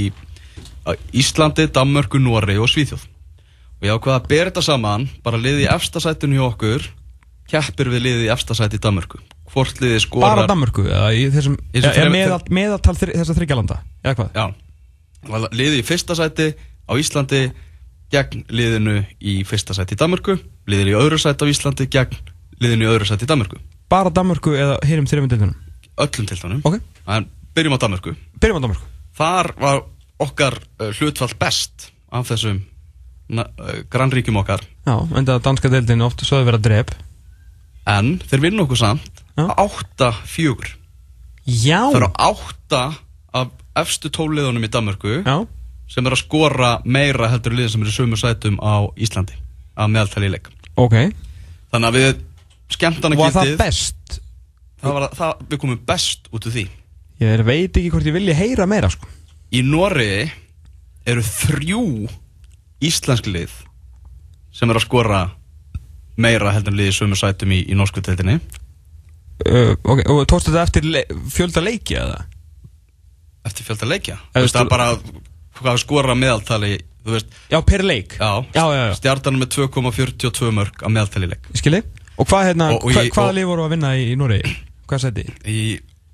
[1.14, 3.04] Íslandi, Danmörku, Nóri og Svíþjóð.
[3.78, 6.88] Og ég ákvaða að þetta saman bara liðið í efstasætinu hjá okkur
[7.52, 9.20] keppir við liðið í efstasæti í Danmörku.
[9.52, 14.16] Hvort liðið skorar Bara Danmörku, eða í þessum þessum þrem- meðal, meðaltal þessar þryggalanda eða
[14.18, 14.30] hvað?
[14.36, 14.46] Já,
[15.56, 16.48] liðið í fyrsta sæti
[16.88, 17.42] á Íslandi
[18.12, 20.36] gegn liðinu í fyrsta sæti í Danmörku
[20.68, 22.18] liðið í öðru sæti á Íslandi gegn
[22.60, 23.60] liðinu í öðru sæti í Danmörku.
[23.88, 25.56] Bara Danmörku eða hinum þreymur deildunum?
[25.98, 27.26] öllum til þannig Ok, en
[27.56, 28.16] byrjum á Danmörku.
[28.42, 28.86] Byrjum á Danmörku.
[29.18, 29.80] Þar var
[30.24, 32.62] okkar uh, hlutfall best af þessum
[33.38, 33.44] uh,
[33.92, 34.64] grannríkjum okkar.
[34.88, 36.94] Já, enda danska deildin oft sögðu vera drep.
[37.88, 39.46] En þeir vinna okkur samt Já.
[39.56, 40.74] 8-4
[41.48, 41.82] Já.
[41.94, 42.82] Það eru 8
[43.38, 45.36] af efstu tóliðunum í Danmörku Já,
[45.88, 49.38] sem er að skora meira heldur en liðin sem eru sömu sætum á Íslandi
[49.78, 50.50] að meðaltali í leik.
[50.76, 50.98] Ok.
[51.72, 52.10] Þannig að við
[52.76, 54.18] skemmtana Var það getið best?
[54.82, 56.66] það var, það, við komum best út úr því.
[57.24, 59.08] Ég veit ekki hvort ég vilja heyra meira sko
[59.56, 60.28] í Noregi
[61.08, 61.82] eru þrjú
[62.84, 63.54] íslensk lið
[64.58, 65.22] sem eru að skora
[66.18, 70.66] meira heldur en liðið sömu sætum í, í norsku teltinni uh, Ok, og tókstu þetta
[70.68, 72.20] eftir le fjölda leiki eða?
[73.48, 74.88] eftir fjölda leikja þú veist það er bara
[75.62, 76.74] hvað skora meðaltali
[77.08, 78.96] þú veist, Já, per leik já, já, já, já.
[79.00, 81.84] stjartanum með 2,42 mörg að meðaltali leik Ég skilji
[82.18, 84.16] Og hvað hérna, Og- og hva, ég- hvaða og- lið voru að vinna í, í
[84.18, 84.40] Nóri?
[84.90, 85.24] Hvað seti?
[85.46, 85.58] í,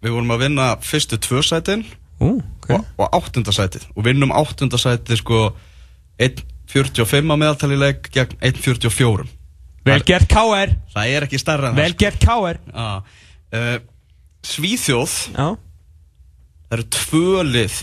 [0.04, 1.86] við vorum að vinna fyrstu tvö sætin
[2.24, 2.70] Ú, ok.
[2.78, 3.88] Og, og áttunda sætið.
[3.98, 5.40] Og vinnum áttunda sætið sko
[6.24, 9.28] 1.45 að meðaltali í leik gegn 1.44
[9.84, 12.86] Vel gert KR það er ekki starra en það gert KR sko.
[13.60, 13.74] uh,
[14.48, 15.48] Svíþjóð Já.
[16.64, 17.80] Það eru tvö lið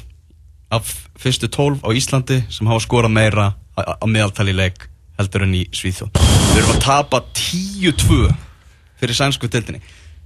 [0.71, 4.87] af fyrstu tólf á Íslandi sem hafa skorað meira á á meðaltali í leik
[5.21, 6.17] heldur en í Svíþjóð.
[6.17, 8.21] Við erum að tapa 10-2
[9.01, 9.83] fyrir sænsku tildinni.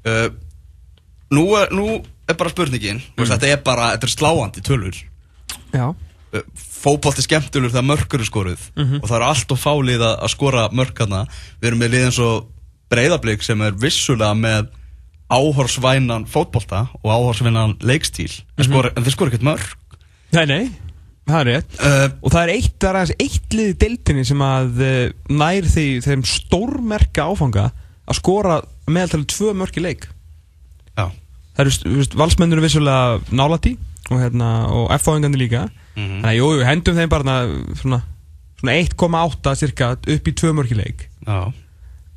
[0.06, 0.28] Uh,
[1.34, 3.26] nú, er, nú er bara spurningin, mm.
[3.32, 5.00] þetta er bara, þetta er sláandi tölur.
[5.74, 5.86] Já.
[6.34, 6.46] Uh,
[6.84, 8.64] fótbolti skemmtulur þegar mörkur er skoruð.
[8.76, 11.24] Og það eru allt og fálið að, skora mörkarna.
[11.60, 12.48] Við erum með lið eins og
[12.92, 14.72] breyðablík sem er vissulega með
[15.32, 18.30] áhorsvænan fótbolta og áhorsvænan leikstíl.
[18.58, 19.72] En, skora, en þeir skora ekkert mörg
[20.34, 20.64] Nei, nei.
[21.24, 21.76] Það er rétt.
[21.78, 24.96] Uh, Og það er eitt, það er eitt lið í deildinni sem að uh,
[25.32, 27.68] nær því þeim stórmerka áfanga
[28.04, 28.58] að skora
[28.90, 30.08] meðaltalið tvö mörk í leik
[31.54, 33.76] Það eru, valsmennur vissulega nálætti
[34.10, 35.68] og, hérna, og F-fáingandi líka.
[35.94, 36.22] Mhm.
[36.22, 37.36] Þannig að jú, hendum þeim bara
[37.80, 38.00] svona,
[38.60, 41.08] svona 1,8 cirka upp í tvö mörk í leik.
[41.26, 41.52] Já.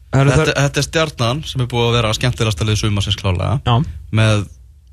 [0.07, 2.79] Það eru þetta, það þetta er stjarnan sem er búið að vera skemmtilegast að liða
[2.81, 3.73] sumarsins klálega Já,
[4.15, 4.45] með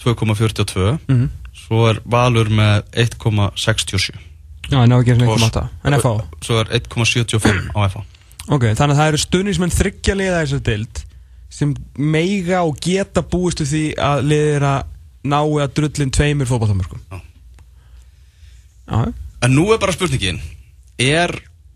[0.02, 1.28] 2,42 mhm.
[1.54, 4.10] Svo er Valur með 1,67
[4.72, 8.02] Já, en á ekki eins og Og- 1,8 En FH svo er 1,75 á FH
[8.52, 11.04] Ok, þannig að það eru stuðnismenn þryggja liða þessu dild
[11.54, 14.90] sem meiga og geta búistu því að liðir að
[15.24, 16.50] ná að drullin tveimur.
[18.84, 19.00] Já,
[19.44, 20.40] En nú er bara spurningin
[21.00, 21.32] Er,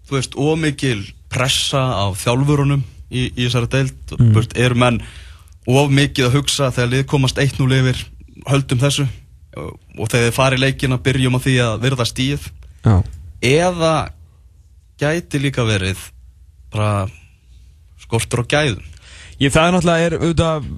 [0.09, 1.01] þú veist, ómikil
[1.33, 4.13] pressa á þjálfurunum í, í þessari deild?
[4.19, 4.35] Mm.
[4.37, 5.01] veist, Eru menn
[5.69, 8.05] of mikið að hugsa þegar lið komast 1-0 yfir
[8.49, 9.09] höldum þessu?
[9.59, 12.47] Og og þegar þið fari leikin að byrjum á því að virða stíð?
[12.87, 12.95] Já.
[13.43, 13.95] Eða
[14.99, 16.01] gæti líka verið
[16.73, 17.09] bara
[18.03, 18.85] skortur á gæðum
[19.39, 20.69] Ég, það er náttúrulega er auðvitað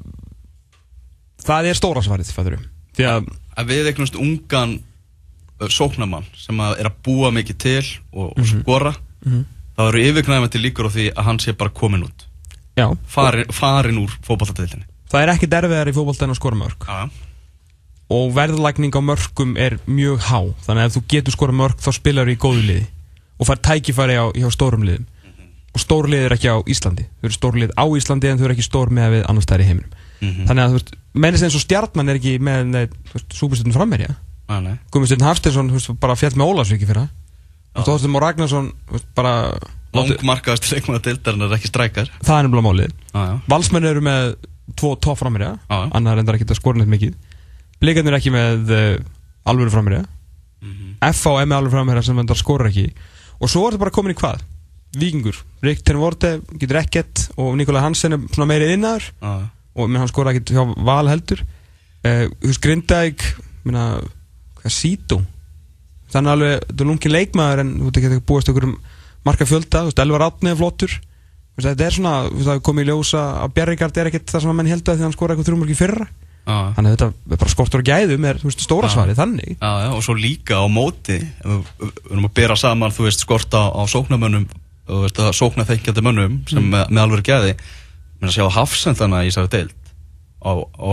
[1.46, 2.59] það er stóra svarið, fæður
[2.96, 7.87] því að, að við eignumst ungan uh, sóknamann sem að er að búa mikið til
[8.12, 8.92] og, og skora
[9.77, 12.27] þá eru yfirknæfandi líkur á því að hann sé bara komin út.
[12.77, 12.87] Já.
[13.09, 16.87] Farin, farin úr fótballtadeildinni það er ekki derfiðar í en að skora mörk.
[16.87, 17.09] Já,
[18.11, 20.40] og verðlækning á mörkum er mjög há.
[20.66, 22.87] Þannig að ef þú getur skora mörk þá spilar þú í góðu liði.
[23.40, 25.07] Og fær tækifæri á, hjá stórum liðum
[25.74, 27.04] og stór lið er ekki á Íslandi.
[27.20, 29.66] Þau eru stór lið á Íslandi en þau eru ekki stór með við annars stæri
[29.68, 29.90] heiminum.
[30.20, 30.44] Mhm.
[30.50, 32.90] þannig að þú veist, mennist eins og stjarnan er ekki með
[33.33, 34.16] súbúrstöldin frammerja
[34.50, 34.74] Nei, nei.
[34.92, 37.06] Guðmundstöldin Hafsteinsson þú veist, bara fjall með Ólasvíki fyrir
[37.70, 39.33] Þú veist, Þorsteinn Már Ragnarsson veist, bara
[39.94, 42.11] Langmarkaðast leikmaður deildarinn er ekki strækar.
[42.22, 42.92] Það er nefnilega málið.
[43.11, 43.33] Já, já.
[43.50, 44.35] Valsmenn eru með
[44.78, 44.92] tvo
[45.70, 45.90] Já, já.
[45.98, 47.14] annar reyndar ekki að skora neitt mikið.
[47.80, 48.98] Blikarnir ekki með uh,
[49.50, 50.04] alvöru framherja
[50.61, 50.98] Mhm.
[51.16, 52.90] FA er með alvöru framherja sem reyndar skora ekki.
[53.40, 54.42] Og svo er þetta bara komin í hvað?
[54.98, 59.35] Víkingur, Rik Tenvorte getur ekkert og Nikolaj Hansen er svona meiri innar já.
[59.76, 61.44] og menn hann skora ekkert hjá Val heldur.
[62.00, 63.26] Uh, Þú veist Grindavík
[63.66, 63.85] minna,
[64.59, 65.20] hvað Sító
[66.11, 68.74] þannig alveg, þetta er lungin leikmaður en þú veit ekki að búast okkur um
[69.26, 70.96] marka fjölda, þú veist, Elvar Átni er flottur.
[71.61, 74.44] Þetta er svona, þú veist, það er komið í ljósa að Bjarrikard er ekkert það
[74.44, 76.07] sem að menn held að því hann skora eitthvað þrjumörki fyrra.
[76.40, 78.94] Já, þannig að þetta er bara skortur og gæðum er, þú veist, stóra Já.
[78.96, 79.50] svarið þannig.
[79.61, 83.61] Já, já, og svo líka á móti við erum að bera saman, þú veist, skorta
[83.70, 84.48] á sóknarmönnum
[84.90, 87.55] og veist, að sókna þeikjandi mönnum sem með, með alveg gæði.
[88.20, 89.76] Menn að sjá hafsendana í þessari deild.
[90.40, 90.88] Á, á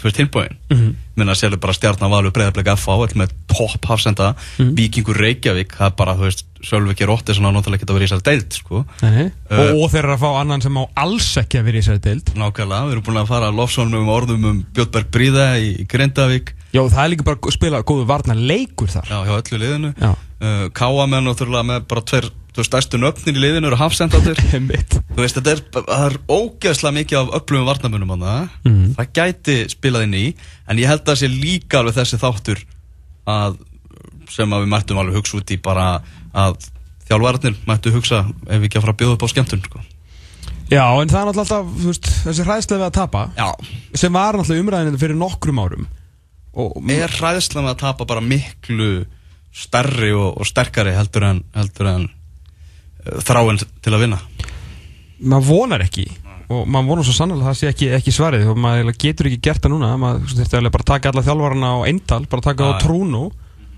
[0.00, 0.94] fyrir tilbúin Mhm.
[1.16, 4.34] menn að sérlega bara stjarnan valur breyðarbleika FA all með topp hafsenda.
[4.58, 4.74] Mhm.
[4.76, 8.24] Víkingur Reykjavík, það er bara, þú veist Sölviki Rótti sem náttúrulega geta verið í þessari
[8.26, 8.80] deild sko.
[9.02, 9.26] Nei.
[9.50, 11.82] Uh, og, og þeir eru að fá annan sem á alls ekki að vera í
[11.84, 12.32] þessari deild.
[12.34, 16.52] Nákvæmlega, við erum búin að fara lofsónum orðum um Björnberg Bríða í Grindavík.
[16.74, 19.06] Já, það er líka bara að spila góðu varna leikur þar.
[19.12, 19.92] Já, hjá öllu liðinu.
[20.40, 24.38] Uh, Káamenn náttúrulega með bara tver þú veist, stærstu nöfnin í liðinu eru hafsendatir
[25.14, 25.62] þú veist, þetta er,
[25.98, 28.86] er ógeðslega mikið af öflugum varnamönum á það Mhm.
[28.96, 30.26] það gæti spilað inn í
[30.66, 32.62] en ég held að það sé líka alveg þessi þáttur
[33.26, 33.58] að
[34.32, 35.88] sem að við mættum alveg hugsa út í bara
[36.34, 36.56] að
[37.06, 39.82] þjálfvarnir mættu hugsa ef við ekki að fara að bjóða upp á skemmtun sko.
[40.66, 43.46] Já, en það er náttúrulega alltaf, veist, þessi hræðslega við að tapa Já,
[44.02, 45.86] sem var náttúrulega umræðinu fyrir nokkrum árum.
[46.58, 49.04] Og er hræðslan að tapa bara miklu
[49.54, 52.08] stærri og, og sterkari heldur en, heldur en
[53.06, 54.20] uh, þráin til að vinna?
[55.22, 56.06] Maður vonar ekki.
[56.46, 58.48] Og maður vonar svo sannlega að það sé ekki, ekki svarið.
[58.52, 59.92] Og maður getur ekki gert það núna.
[59.98, 63.22] Maður þurfti eiginlega bara að taka alla þjálfarana á eindal bara taka Já, á trúnu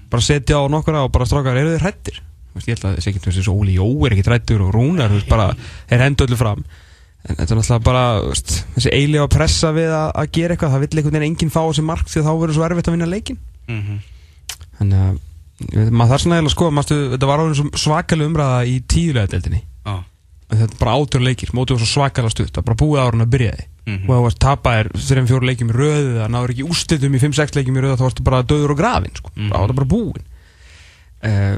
[0.08, 2.22] bara setja á nokkura og bara strákar eru þeir hrættir
[2.66, 5.48] ég held að þessi ekki þessi Óli Jó er ekki hrættur og Rúnar bara,
[5.90, 6.64] þeir hendu öllu fram.
[7.28, 10.74] En þetta er náttúrulega bara þessi eiginlega að pressa við að, að gera eitthvað.
[10.74, 12.96] Það vill einhvern veginn enginn fá þessi mark því að þá verður svo erfitt að
[12.96, 13.98] vinna leikin mm -hmm.
[14.78, 15.27] að veit,
[15.90, 19.64] maður þarf svona skoða manstu, þetta var svo svakalega umræða í tíðulega deildinni
[20.48, 23.00] En þetta er bara átjör leikir, mótið var svo svakalega stutt það er bara búið
[23.04, 24.04] hann að byrjaði Mhm.
[24.04, 27.20] og ef þú varst tapaðir þreim fjóru leikjum í röðu það náður ekki úrslitum í
[27.22, 29.30] 5-6 leikjum í röðu þá varstu bara döður og grafin sko.
[29.36, 29.48] Mhm.
[29.52, 30.24] það var bara búin
[31.24, 31.56] uh,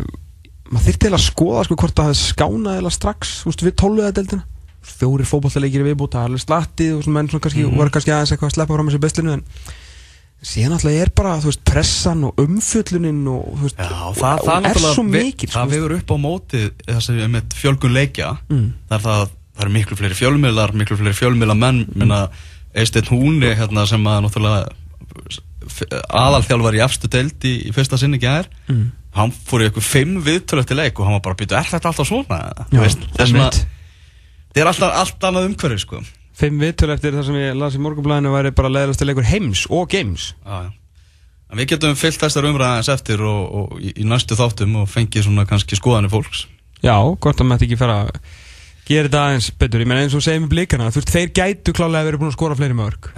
[0.70, 4.12] maður þyrfti eiginlega að skoða sko, hvort það hefði skánað eða strax úst, við tóluða
[4.14, 4.44] deildina
[4.90, 7.76] fjórir fótballtaleikir í viðbúta, það alveg slattið og menn svona kannski, Mhm.
[7.76, 9.42] voru kannski aðeins eitthvað að sleppa fram þessi beslinu en
[10.42, 14.68] síðan alltaf er bara þú veist, pressan og umfjölluninn og, þú veist, Já, það, það
[14.70, 15.72] er svo mikil Það sko.
[15.74, 18.72] vegur upp á móti þessi með fjölgun leikja Mm.
[18.88, 19.26] það er það,
[19.56, 21.98] það eru miklu fleiri fjölmiðlar miklu fleiri fjölmiðlar menn Mm.
[21.98, 22.20] minna
[22.74, 24.68] Eisteinn Húni hérna, sem að náttúrulega
[26.10, 28.92] aðalþjálfar í efstu deild í, í fyrsta sinni gær Mm.
[29.12, 31.70] hann fór í eitthvað fimm viðtölu eftir leik og hann var bara að byrja, er
[31.72, 32.40] þetta alltaf svona?
[32.70, 33.66] Já, veist, þessum að einmitt.
[34.54, 36.02] það er alltaf allt annað umhverfi sko.
[36.40, 39.92] Fimm viðtöl eftir það sem ég las í morgunblæðinu væri bara leðilegsta leikur heims og
[39.92, 40.70] já.
[41.50, 45.26] En við getum fyllt þessar umræðans eftir og, og í, í næstu þáttum og fengið
[45.26, 46.44] svona kannski skoðanir fólks.
[46.78, 48.12] Já, hvort að maður ekki fara að
[48.86, 49.82] gera þetta aðeins betur.
[49.82, 52.36] Ég meina eins og segjum við blíkana Þú veist, þeir gætu klálega verið búin að
[52.36, 53.10] skora fleiri mörg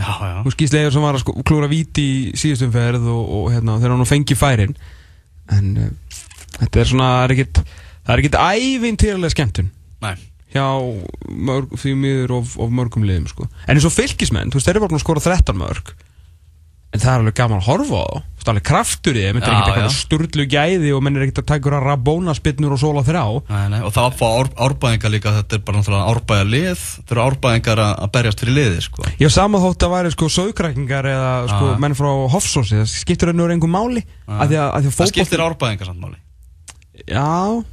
[0.44, 3.78] Þú skýst leður sem var að sko, klúra víti í síðustum ferð og, og hérna,
[3.80, 4.74] þeir hann nú fengið færin.
[5.52, 6.18] En uh,
[6.58, 7.24] þetta er svona, það
[8.16, 9.72] er ekkit er ævintýralega skemmtun.
[10.02, 10.14] Nei,
[10.52, 10.66] hjá
[11.32, 13.48] mörg, því miður of, of mörgum liðum sko.
[13.66, 15.94] En eins og fylgismenn, þú veist, þeir eru bara að skora 13 mörg
[16.92, 18.24] En það er alveg gaman að horfa á það.
[18.36, 20.00] Veist, alveg kraftur í þeim Þetta er Já, ekkert eitthvað já.
[20.02, 23.22] sturlu gæði og menn er ekkert að taka ykkur að rabóna spinnur og sóla þrjá
[23.48, 27.14] nei, nei Og það var ár, árbæðingar líka Þetta er bara náttúrulega árbæðar lið Þetta
[27.16, 29.06] eru árbæðingar að, að berjast fyrir liði sko.
[29.08, 31.80] Ég hef sama þótt að væri sko sögkrækingar eða sko Ah.
[31.86, 34.42] menn frá Hofsósi það skiptir úr einhver máli Ah.
[34.44, 36.20] að því að, að, því að Það fótbolti skiptir árbæðingar samt máli
[37.08, 37.64] Já,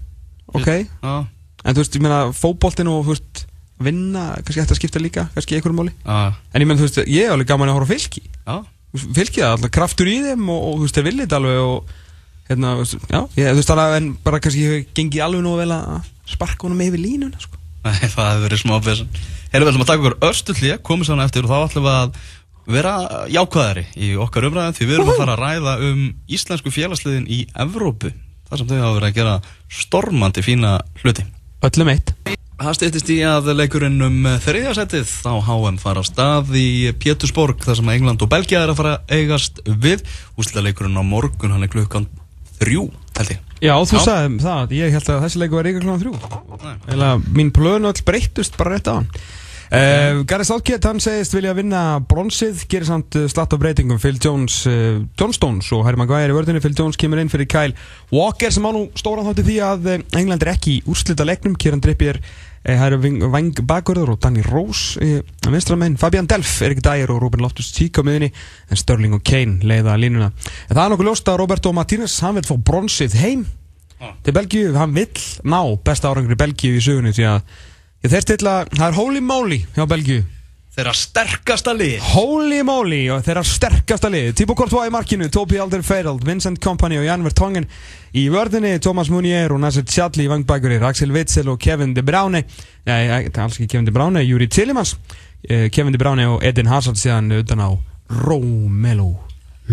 [0.55, 1.13] ok Já,
[1.63, 3.45] En þú veist, ég meina fótboltin og veist
[3.83, 5.93] vinna, kannski ætti að skipta líka kannski einhverjum máli.
[6.03, 8.23] Já, En ég meina, þú veist, ég er alveg gaman að horfa fylki.
[8.43, 8.57] Já.
[9.15, 11.93] Fylki það, alltaf kraftur í þeim og, og þú veist, þeir þetta alveg og
[12.49, 16.09] hérna, veist, já, ég, þú veist alveg en bara kannski gengið alveg nú vel að
[16.29, 17.59] sparka honum yfir línuna, sko.
[17.85, 19.11] Nei, það hefur verið smá besen.
[19.49, 22.19] Erum við ætlum að taka okkur örstullið Komum svona eftir og þá ætlum við að
[22.69, 22.93] vera
[23.33, 27.39] jákvæðari í okkar umræðin því við erum að fara að ræða um íslensku félagsliðin í
[27.57, 28.11] Evrópu
[28.49, 29.33] þar sem þau hafa verið að gera
[29.79, 31.25] stormandi fína hluti
[31.59, 32.13] Öllum eitt.
[32.59, 37.91] Það stýttist í að leikurinn um þriðjasætið á HM fara stað í Pétursborg þar sem
[37.93, 40.03] England og Belgia er að fara að eigast við.
[40.39, 42.07] Úslega leikurinn á morgun hann er klukkan
[42.59, 43.43] þrjú held ég.
[43.59, 44.03] Já, þú Já.
[44.05, 46.13] sagði það, ég held að þessi leiku var ríka klóðan þrjú.
[46.63, 46.75] Nei.
[46.95, 49.09] Eða mín plönu all breyttust bara rétt á hann
[49.69, 53.99] Uh, Gary Southgate, hann segist vilja vinna bronsið, gerir samt uh, slatt af breytingum.
[54.01, 57.45] Phil Jones, uh, John Stones og Harry Maguire í vördunni, Phil Jones kemur inn fyrir
[57.45, 57.77] Kyle
[58.09, 61.53] Walker sem á nú stóran þátti því að England er ekki í úrslita leiknum.
[61.53, 67.13] Kieran Trippier, uh, Harry Wang Bagurður og Danny Rose uh, vinstramenn, Fabian Delf, Erik Dyer
[67.13, 68.33] og Ruben Loftus-Cheek á miðunni,
[68.73, 70.33] en Sterling og Kane leiða línuna.
[70.65, 73.45] En það er nokkuð ljóst að Roberto Martínez, hann vil fá bronsið heim
[74.25, 77.59] til Belgíu, hann vill ná besta árangur í Belgíu í sögunni því að
[78.03, 80.25] ég þeir stilla, það er holy moly hjá Belgíu.
[80.79, 81.97] Þeirra sterkasta lið.
[82.13, 84.29] Holy moly og þeirra sterkasta lið.
[84.37, 87.65] Thibaut Courtois í markinu, Toby Alderweireld Vincent Kompany og Jan Vertongen
[88.15, 92.45] í vörðinni, Thomas Munier og Nasser Chadli í vangbækurir, Axel Witzel og Kevin De Bruyne.
[92.87, 94.93] Nei, það er alls ekki Kevin De Bruyne, Juri Tillemans.
[95.43, 97.69] Eh, Kevin De Bruyne og Edin Hazard síðan utan á
[98.21, 99.09] Romelu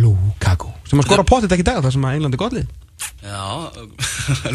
[0.01, 0.73] Lukaku.
[0.89, 2.67] Sem að skora potið ekki dag þar sem að England er gott lið
[3.21, 3.71] Já.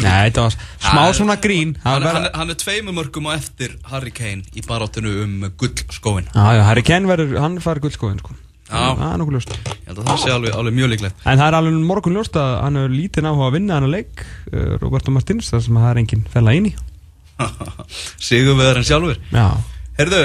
[0.02, 1.74] Nei, þetta var smá svona grín.
[1.82, 6.26] Það Hann, hann, hann er tveimur mörgum á eftir Harry Kane í baráttinu um gullskóin
[6.32, 8.34] Já, já, Harry Kane verður, hann fær guldskóðin sko.
[8.72, 8.94] Já.
[8.96, 9.52] Það er nokkuð ljóst.
[9.52, 11.24] Ég held að það sé alveg, alveg mjög líklegt.
[11.28, 13.94] En það er alveg morgun ljóst að hann hefur lítið náhuga að vinna hann að
[13.98, 16.74] leik uh, Roberto Martins, þar sem það er enginn fella inn í
[18.30, 19.20] Sigur við hann sjálfur.
[19.34, 19.46] Já,
[19.98, 20.22] Herðu,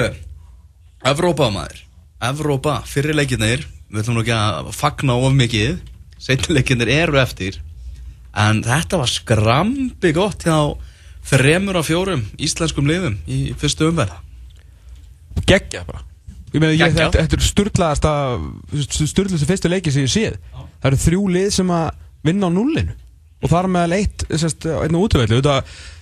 [1.12, 1.84] Evrópa maður.
[2.28, 5.78] Evrópa, fyrir leikirnir Við ætlum nú ekki að fagna of mikið.
[6.20, 7.60] Seinni leikirnir eru eftir
[8.38, 10.58] En þetta var skrambi gott hjá
[11.28, 14.16] þremur af fjórum íslenskum liðum í fyrstu umverð
[15.48, 16.04] geggja bara.
[16.54, 18.14] Ég meina, ég, þetta, þetta er sturlaðasta
[18.88, 20.40] sturlaðasta fyrstu leiki sem ég séð.
[20.56, 21.88] Það eru þrjú lið sem að
[22.28, 22.96] vinna á nullinu
[23.38, 25.58] og það er meðal eitt einn á útvöldu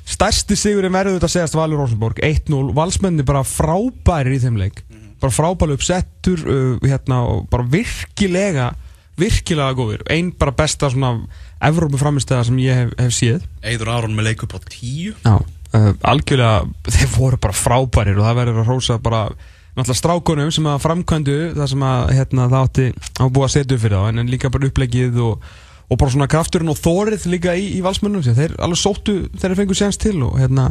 [0.05, 4.83] stærsti sigurinn verður þetta að segast Valur Rosenborg 1-0, valsmenni bara frábærir í þeim leik.
[5.19, 8.69] Bara frábæri uppsettur uh, hérna, og bara virkilega
[9.19, 11.17] virkilega góður, einn bara besta svona
[11.65, 13.43] Evrópu framistæða sem ég hef, hef séð.
[13.65, 15.15] Eidur Aron með leik upp á tíu.
[15.23, 19.27] Já, uh, algjörlega þeir voru bara frábærir og það verður að rósa bara
[19.75, 23.79] náttúrulega strákunum sem að framkvæmdu það sem að hérna, það átti að búa að setja
[23.79, 25.49] fyrir þá en, en líka bara upplegið og,
[25.91, 29.59] og bara svona krafturinn og þórið líka í, í valsmönnum þeir alveg sóttu þegar þeir
[29.59, 30.69] fengu séns til og hérna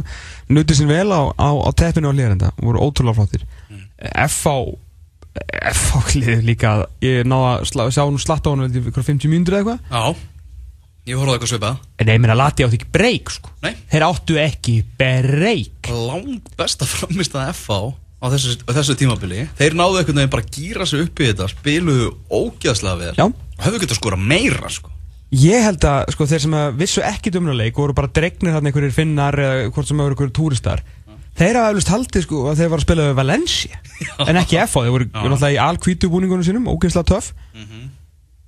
[0.49, 3.45] nuti sín vel á, á, á teppinu og lérenda og voru ótrúlega flottir.
[3.69, 3.85] Mm.
[4.25, 4.55] FH
[5.35, 6.71] FH liðið líka
[7.03, 9.91] ég náða að sla, sjá nú slatt á hann í ykkur 50 mínútur eða eitthvað.
[9.91, 10.31] Já,
[11.11, 11.83] ég horfði eitthvað svipað.
[11.99, 13.51] En ég meina Lati átti ekki breyk sko.
[13.65, 13.73] Nei.
[13.91, 17.79] þeir áttu ekki breyk Langt besta framist að FH
[18.23, 19.45] á þessu, á þessu tímabili.
[19.59, 23.15] Þeir náðu einhvern veginn bara að gýra sig upp í þetta Spiluðu ógeðslega vel.
[23.19, 23.25] Já.
[23.27, 24.91] Og hefðu getað skora meira sko.
[25.35, 28.93] Ég held að sko, þeir sem að vissu ekki dumnuleik voru bara dregnir þarna einhverjir
[28.95, 30.83] finnar eða hvort sem eru einhverjir túristar
[31.39, 33.79] þeir hafa eflust haldið sko að þeir var að spila við Valencia.
[34.25, 37.31] En ekki FH, þeir voru náttúrulega í alkvítu búningunum sínum, ógeinslega töff.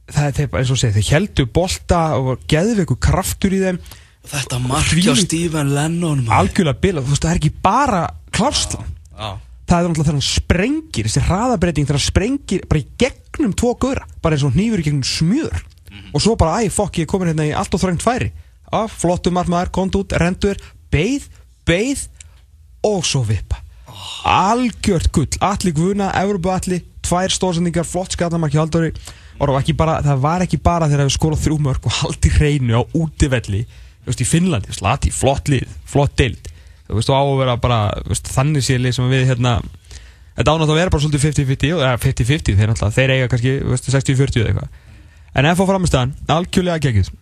[0.08, 3.60] Það er þeir bara eins og segja, þeir heldu bolta og var geðveiku kraftur í
[3.63, 3.80] þeim.
[4.28, 8.02] Þetta markja Stephen Lennon algjörlega bilað, þú veist það er ekki bara
[8.36, 9.30] klárslan, Já,
[9.67, 13.71] það er náttúrulega þegar hann sprengir, þessi hraðabreiting þegar hann sprengir bara í gegnum tvo
[13.84, 15.63] göra, bara eins og hnífur í gegnum smjör.
[16.12, 18.30] Og svo bara, æ, fokk, ég er komin hérna í allt og þröngt færi.
[18.76, 20.60] Af, flottu margmaður, kont út, rendur
[20.91, 21.28] beið,
[21.67, 22.04] beið
[22.88, 23.62] og svo vippa.
[24.28, 28.91] Algjört gull, allir guðuna, Evropu allir tvær stórsendingar, flott skallamarki haldari
[29.38, 32.80] og það bara, það var ekki bara þegar við skorað þrjú mörg og haldið hreinu
[32.80, 33.63] á útivelli,
[34.08, 34.73] veist, í Finnlandi.
[34.73, 36.50] Slati, flott lið, flott deild.
[36.88, 39.60] Þú veist, og á að vera bara, veist, þannig sé lið sem við, hérna
[40.39, 43.76] þetta ánátt að vera bara svolítið 50-50, eða 50-50 þeir, náttúrulega, þeir eiga kannski, þú
[43.76, 44.84] veist, 60-40 eða eitthvað.
[45.38, 47.13] En FH framistæðan, algjörlega geggið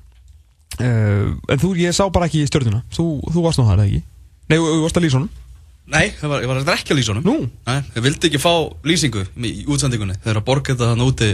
[0.79, 3.89] uh, en þú, ég sá bara ekki í stjórnuna þú, þú varst nú þar, eða
[3.89, 4.03] ekki?
[4.51, 5.44] Nei, þú varst að lýsa honum
[5.85, 7.25] Nei, ég var, ég var ekki að lýsa honum.
[7.25, 7.49] Nú?
[7.67, 8.51] Nei, ég vildi ekki fá
[8.89, 10.15] lýsingu í útsendingunni.
[10.23, 11.27] Þegar að borga þetta þannig úti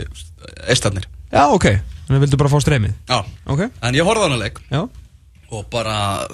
[0.67, 1.05] eistarnir.
[1.31, 1.67] Já, ok,
[2.07, 2.93] þannig að vildu bara fá streymið?
[3.07, 4.59] Já, Ok, en ég horfði á hana leik.
[4.71, 4.89] Já,
[5.51, 6.27] Og bara,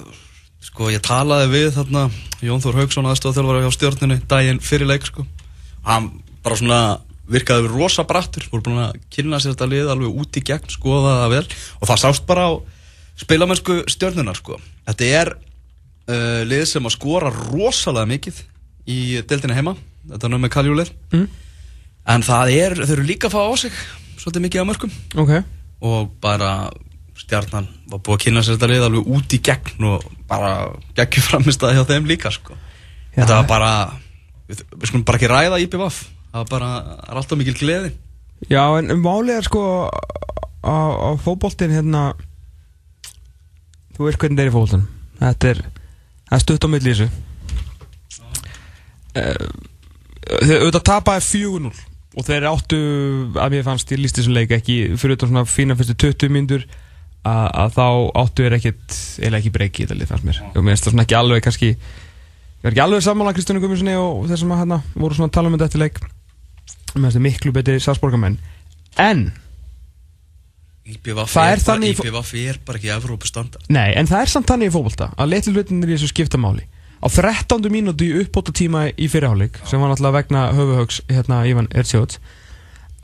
[0.62, 2.10] sko, ég talaði við þarna
[2.42, 5.26] Jón Þór Haugsson aðstofþjálfara hjá stjórninu Daginn fyrir leik, sko.
[5.82, 8.46] Hann bara svona virkaði rosa brattur.
[8.50, 11.46] Voru búin að kynna sér þetta lið alveg út í gegn Skoða það vel.
[11.82, 12.02] Og það
[16.08, 18.40] uh, lið sem að skora rosalega mikið
[18.88, 19.74] Í deildinni heima.
[20.08, 21.24] Þetta er með kaljúlið mm.
[22.08, 23.80] En það er, þau eru líka að fá á sig
[24.18, 25.32] Svolítið mikið af mörgum ok.
[25.84, 26.52] Og bara
[27.18, 30.52] stjarnan var búið að kynna sér þetta lið alveg út í gegn og bara
[30.96, 32.54] geggjur framist að hjá þeim líka sko.
[33.12, 33.20] Já.
[33.20, 33.70] þetta var bara
[34.48, 36.70] við, við skulum bara ekki ræða IPVF það var bara,
[37.10, 37.92] alltaf mikil gleði.
[38.46, 38.92] Já, en
[39.34, 39.62] er sko
[40.62, 42.12] á, á fótboltin hérna
[43.96, 44.86] þú veist hvernig það er í fótboltin
[45.18, 45.62] þetta er,
[46.30, 47.08] það stutt á milli þessu.
[49.18, 49.46] Uh,
[50.44, 51.70] þeir auðvitað tapaði 4-0
[52.18, 52.82] og þeir áttu
[53.38, 56.66] að mér fannst ég líst þessum leik ekki fyrir utan svona fína fyrstu 20 mínútur
[57.28, 57.86] að, þá
[58.22, 60.42] áttu er ekkit eða ekki breyki í þetta lið fannst mér.
[60.52, 61.72] Og mér finnst það svona ekki alveg kannski
[62.58, 65.46] Ég var ekki alveg sammála Kristjánu Gumminssoni og þeir sem að hérna voru svona tala
[65.46, 66.00] um þetta eftir leik.
[66.96, 68.34] Með þessi miklu betri Salzborgamenn
[68.98, 69.20] en,
[70.88, 71.60] IPVF er
[72.48, 75.54] er, bara, ekki Evrópu standard nei, en það er samt þannig í fótbolta að litlu
[75.56, 76.64] hlutinir í þessu skipta máli
[76.98, 77.68] á 13.
[77.70, 82.18] mínútu í uppbóta tíma í fyrirháleik sem var náttúrulega vegna höfuhauks hérna Ivan Ertsjóts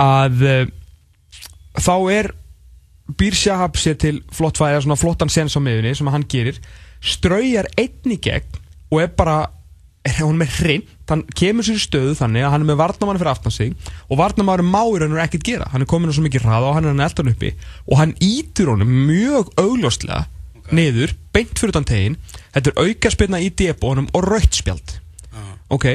[0.00, 0.64] að uh,
[1.78, 2.30] þá er
[3.20, 6.58] býr Shahab sér til flott fæða svona flottan sens á miðunni sem hann gerir
[7.04, 9.38] straujar einn í gegn og er bara
[10.04, 13.18] er hún með hreint, hann kemur sér í stöðu þannig að hann er með varnamann
[13.20, 13.74] fyrir aftan sig
[14.08, 15.68] og varnamann má í raun og ekkert gera.
[15.72, 17.52] Hann er komin á svo mikið hraða og hann er hann eldan uppi
[17.88, 20.24] og hann ítur honum mjög augljóslega
[20.74, 22.18] niður, beint fyrir utan tegin
[22.54, 24.98] þetta er aukaspilna í debónum og rautt spjald.
[25.72, 25.88] Ok,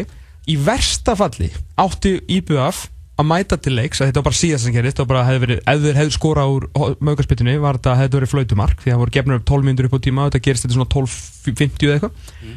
[0.49, 2.87] í versta falli átti IBF
[3.19, 5.41] að mæta til leiks að þetta var bara síðast sem gerist, þetta var bara hefði
[5.43, 6.67] verið, ef þeir hefðu skorað úr
[7.03, 9.97] mögarspiltunni var þetta hefði verið flautumark því að það voru gefnur upp 12 mínútur upp
[9.99, 12.53] á tíma þetta gerist þetta svona 12.50 eða eitthvað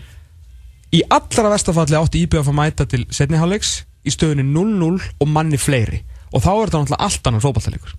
[0.92, 6.02] í allra vestafalli átti IBF að mæta til setniháleiks í stöðunni 0-0 og manni fleiri.
[6.32, 7.98] Og þá er þetta náttúrulega allt annan fótballtalegur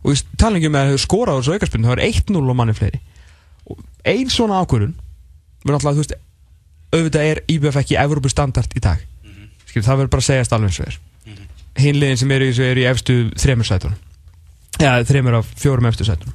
[0.00, 2.74] og í talingjum með að hefur skorað úr þessu aukarspilnu þá er 1-0 og manni
[2.76, 3.00] fleiri.
[3.68, 4.94] Og ein svona ákvörun
[5.60, 6.14] verður náttúrulega, þú veist
[6.90, 9.02] auðvitað er IBF ekki Evrópu standard í dag.
[9.68, 10.96] Skil, það verður bara að segjast alveg eins og er.
[11.80, 14.00] Hinliðin sem eru í þessu eru í efstu þremur sætunum.
[14.80, 16.34] Já, þremur af fjórum efstu sætunum.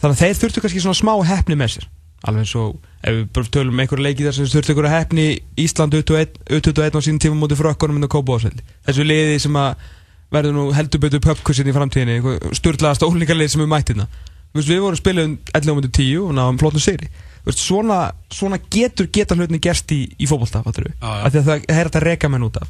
[0.00, 1.88] Þannig að þeir þurftu kannski svona smá hefni með sér
[2.26, 5.26] alveg eins og ef við bara tölum um einhverju leiki þar sem þurftu einhverju hefni
[5.60, 9.86] Ísland 21 á sínum tíma mútið frökkunum inn á Kópavásvelli þessu liði sem að
[10.30, 14.06] verður nú heldur betur pubkussin í framtíðinni styrlaðast ólíkarlið sem við mættina
[14.52, 16.60] við, við vorum spilum 11 mútið 10 og náðum
[17.40, 20.26] Þú veist, svona, svona getur geta hlutinni gerst í, í
[21.24, 22.68] af því að það er að reka menn út af.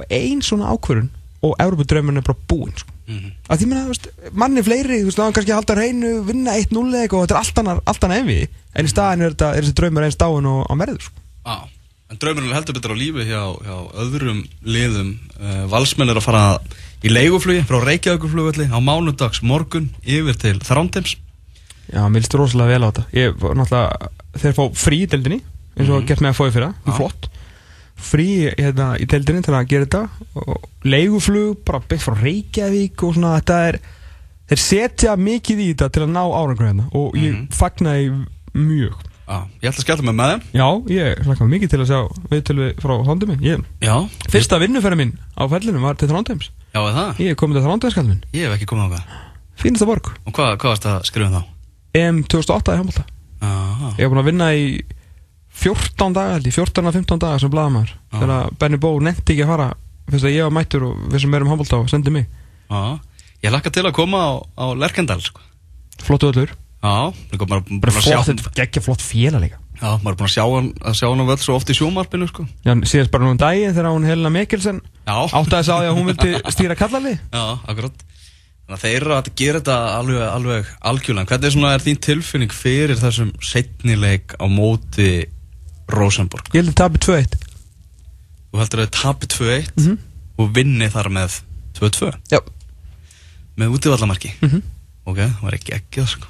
[0.00, 1.12] Og ein svona ákvörun
[1.46, 2.90] og Európa-draumun er bara búinn sko.
[3.10, 3.32] Mhm.
[3.50, 7.02] að því veist, manni fleiri þú veist, náðum kannski að halda hreinu, vinna 1-0 eða
[7.02, 8.40] eitthvað og þetta er allt annar, allt annar envi
[8.74, 11.24] en í staðin er, þetta, er þessi draumur eins dáin og á merður sko.
[11.46, 11.56] Já,
[12.10, 15.10] en draumurinn er heldur betur á lífi hjá, hjá öðrum liðum.
[15.40, 16.44] Uh, Valsmenn er að fara
[17.02, 21.16] í leiguflugi frá Reykjavíkuflugvelli á mánudags morgun yfir til Þrándheims.
[21.90, 23.06] Já, mér líst rosalega vel á þetta.
[23.16, 25.40] Ég var náttúrulega, þeir fá frí í deildinni
[25.78, 26.92] eins og mm gert með að fóði fyrra, Já.
[26.98, 27.30] flott
[28.00, 28.26] frí
[28.58, 30.02] hérna, í deildinni til að gera þetta.
[30.40, 33.78] Og leiguflug bara beint frá Reykjavík og svona þetta er
[34.50, 36.88] þeir setja mikið í þetta til að ná árangur hérna.
[36.96, 37.48] Og ég Mhm.
[37.54, 39.06] fagna því mjög.
[39.30, 40.42] Já, ég ætla að skella mig með þeim.
[40.58, 42.94] Já, ég hlakka mikið til að sjá viðtölu frá
[43.40, 47.14] ég, Já, Fyrsta vinnuferð minn á fellinum var til Þrándheims já, er það?
[47.22, 48.24] Ég er komið til Þrándheimskall minn.
[48.32, 49.04] Ég hef ekki komið á það
[49.60, 50.10] Fínasta borg.
[50.26, 51.44] Og hvað, hvað varst að skrifa um þá?
[51.94, 53.04] EM 2008 í Hambolta
[53.40, 54.82] Ég hef búin að vinna í
[55.60, 58.16] 14 daga held ég, 14 að 15 daga sem blaðamæður Já.
[58.16, 59.70] Þegar að Benny Bó nefndi ekki að fara
[60.10, 62.26] Fyrst að ég var mættur og við sem erum Hambolta og sendi mig.
[62.70, 62.98] Já.
[63.44, 65.42] Ég hlakka til að koma á, á Lerkendal sko.
[66.02, 67.60] Flottu öllur Já, ég kom bara
[67.92, 69.58] að sjá flott, þetta geggja flott félag líka.
[69.80, 72.28] Já, maður er búin að sjá hann að sjá hann vel svo oft í sjómarpinu
[72.28, 72.44] sko.
[72.64, 75.90] Já, síðast bara nú um daginn þegar hún Helena Mikkelsen Já, áttaði sig á því
[75.90, 78.06] að hún vildi stýra kallali Já, akkurat.
[78.64, 81.30] Þannig að þeir eru að gera þetta alveg, alveg algjörlega.
[81.32, 85.10] Hvernig svona er þín tilfinning fyrir þessum setnileik á móti
[85.96, 86.48] Rosenborg?
[86.54, 87.38] Ég held að tabi 2-1
[88.50, 89.98] Þú heldur að þau tapi 2-1 Mhm.
[90.38, 91.40] og vinni þar með
[91.78, 92.40] 2-2 Já.
[93.60, 94.32] Með útivallamarki?
[94.42, 94.62] Mhm.
[95.06, 96.26] Ok, það var ekki ekki það sko.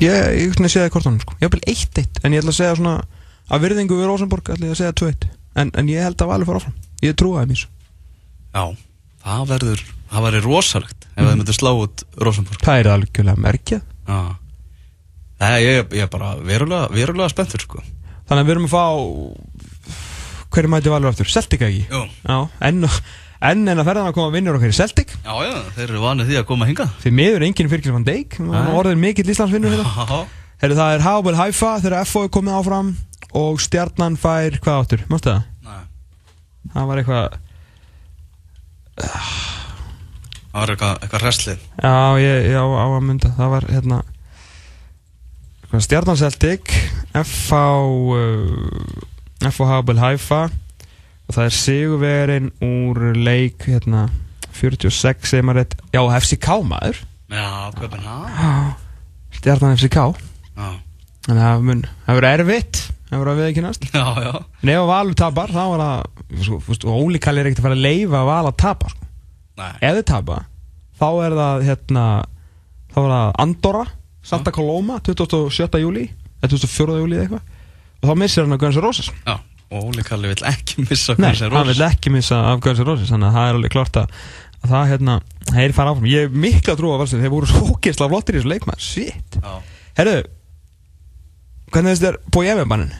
[0.00, 1.34] Ég, ég svona sé það í kortanum sko.
[1.40, 3.04] Ég hef vel 1-1 En ég ætla að segja svona
[3.50, 6.46] Að virðingu við Rosenborg ætla ég að segja 2-1 en, en ég held að Valur
[6.46, 6.74] fara áfram.
[7.02, 7.66] Ég trúaði mér
[8.56, 8.76] Já,
[9.24, 11.26] það verður, það verður rosalegt ef Mhm.
[11.28, 12.60] það myndir slá út Rosenborg.
[12.60, 13.82] Það er algjörlega merkjað.
[14.08, 14.36] Já.
[15.40, 17.82] Nei, ég, ég er bara verulega, verulega spenntur sko
[18.26, 18.84] Þannig að við erum að fá
[20.56, 21.28] Hverju mæti Valur aftur?
[21.30, 21.84] Celtic ekki?
[21.90, 22.02] Jú.
[22.26, 22.36] Já
[22.66, 22.86] En,
[23.50, 26.30] en en að ferðan að koma vinnur okkar í Celtic Já, já, þeir eru vanið
[26.30, 28.38] því að koma hingað Því miður enginn fyrir van Dijk.
[28.76, 30.20] Orðin mikill Íslandsvinnur hérna
[30.62, 32.94] Herru það er Hábel Haifa þegar FO er komið áfram
[33.36, 35.02] Og stjarnan fær hvað áttur?
[35.12, 35.42] Mástu það?
[35.66, 35.82] Nei.
[36.72, 37.38] Það var eitthvað
[38.96, 43.98] það var eitthvað, eitthvað restlið Já, ég, á að mynda Það var hérna
[45.74, 46.70] Stjarnan Celtic
[47.16, 47.52] FH
[48.14, 50.46] uh, Haifa.
[51.26, 54.06] Og það er sigurverinn úr leik hérna
[54.56, 57.00] 46 segir maður rétt Já, FCK maður.
[57.34, 57.46] Já,
[59.34, 60.04] Stjarnan FCK
[60.56, 60.68] Já,
[61.26, 64.32] að það mun, það verður erfitt Það verður að við ekki næst já, já.
[64.62, 68.22] En ef að Valur tapar, þá var það Kalli er ekkert að fara að leifa
[68.22, 69.10] að Val að tapa sko.
[69.56, 70.38] Þið tapa,
[70.98, 72.06] þá er það hérna,
[72.90, 73.84] þá er það Andorra
[74.26, 75.80] Santa Coloma, 27.
[75.82, 76.08] júli
[76.42, 76.96] eða 24.
[77.02, 77.52] júli eða eitthvað
[78.02, 81.16] og þá missir hann að Guns N' Roses já Og Óli Kalli vill ekki missa
[81.18, 83.48] Nei, Guns N' hann Roses vil ekki missa af Guns N' Roses þannig að það
[83.50, 84.12] er alveg klart að,
[84.60, 85.16] að það hérna,
[85.50, 88.42] þeir fara áfram ég hef mikla trú á valsið, þeir voru svo ógeðslega flottir í
[88.42, 89.38] þessu leikmaður, shit
[89.98, 90.14] Herru,
[91.74, 92.94] hvernig finnst þér Bói Efi bannin?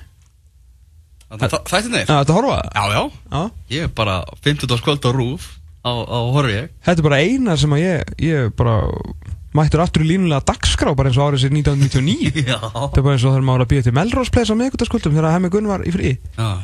[1.27, 2.05] Þættinir?
[2.07, 2.67] Já, þetta horfa það?
[2.75, 3.01] Já, já,
[3.37, 3.41] Já.
[3.77, 5.47] ég er bara 50 kvöld á rúf
[5.87, 8.77] á, á horfi ég Þetta er bara eina sem að ég, ég bara
[9.57, 12.59] mættur aftur í línulega dagskrá bara eins og árið sér 1999 Já.
[12.61, 15.17] Þetta er bara eins og þegar maður var að býja til Melrose Place á meðgutaskvöldum
[15.17, 16.13] þegar Hemmi Gunn var í frí.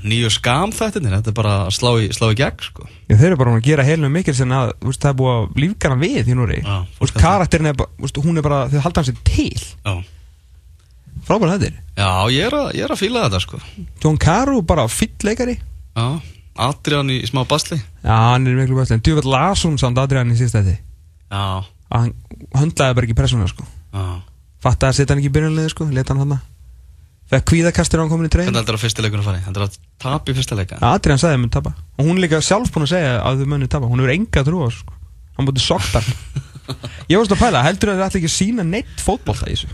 [0.07, 2.89] Nýju skam þetta er bara að slá í, slá í gegn sko.
[3.09, 5.63] Já, þeir eru bara að gera heilum mikil sem að veist, það er búið að
[5.65, 6.61] lífgana við í núri
[7.19, 9.65] karakterin er veist, hún er bara, þau halda hann sér til.
[9.83, 9.95] Já,
[11.23, 13.61] Frábæra þetta er já ég, er að, ég er að fíla þetta sko.
[14.03, 15.59] John Carew, bara fýll leikari.
[15.95, 16.07] Já,
[16.67, 17.79] Adrian í, í smá basli.
[18.03, 20.75] Já, hann er miklu bæslega En djúvel las hún samt Adrian í síðast þetta
[21.33, 21.63] Já,
[21.93, 22.15] að hann
[22.57, 23.67] höndlaði bara ekki pressuna sko.
[23.93, 24.07] Já.
[24.63, 26.41] Fattaði að setja hann ekki í byrjunlega sko, leta hann hann
[27.33, 29.39] Fekk kvíðakastir á hann komin í Hvernig heldur að fyrsta leikunum fari?
[29.47, 30.77] Heldur að tapa í fyrsta leika?
[30.85, 31.71] Adrian sagði að mun tapa.
[31.97, 33.89] Og hún er líka sjálf búin að segja að þau muni tapa.
[33.89, 34.99] Hún hefur enga trú á sko.
[35.39, 36.05] Hann búið soktar
[37.11, 39.73] Ég varst að pæla, heldur að það ætla ekki að sína neitt fótbolta í þessu?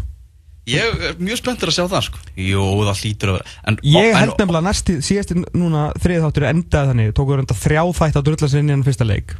[0.68, 2.22] Ég er mjög spenntur að sjá það sko.
[2.44, 3.52] Jú, það hlýtur að vera.
[3.66, 7.14] En, Ég held nefnilega næsti, síðasti núna þriðið þáttur endaði þannig.
[7.16, 9.32] Tóku reynda þrjá þætt að drulla sér inn í hann fyrsta leik.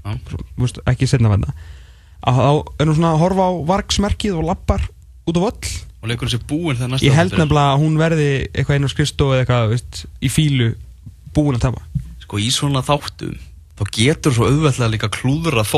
[0.59, 1.53] Veist, Ekki setna venna
[2.27, 4.89] að þá er hún svona að horfa á vargsmerkið og lappar
[5.29, 8.29] út á völl Og leikurinn sé búinn þegar næsta Ég held nefnilega að hún verði
[8.53, 10.69] eitthvað inn á skrifstofu eða eitthvað, veist, í fílu
[11.35, 12.05] búin að tapa.
[12.23, 13.35] Sko í svona þáttum
[13.79, 15.69] Þá getur svo auðveldlega líka klúður að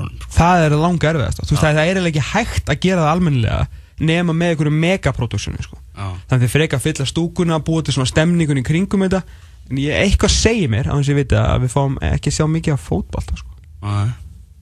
[0.00, 0.30] honum sko.
[0.32, 3.64] Það er langa erfiðast Þú veist, það er eiginlega ekki hægt að gera það almennilega
[4.00, 5.78] nema með einhverju megaproduksjoni sko.
[5.94, 9.20] Þannig að freka að fylla stúkuna búið til svona stemningun í kringum þetta.
[9.70, 11.04] En ég eitthvað segir mér, að
[11.44, 13.54] að við fáum ekki að sjá mikið af fótbolta sko.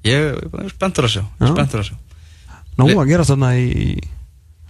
[0.05, 1.53] Ég er spenntur að sjá er.
[1.53, 1.97] Spenntur að sjá.
[2.83, 3.99] Vi- að gera þarna í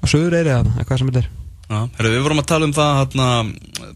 [0.03, 1.29] á söður eiri þarna, eitthvað sem þetta er.
[1.73, 3.27] Já, herru, við vorum að tala um það hérna,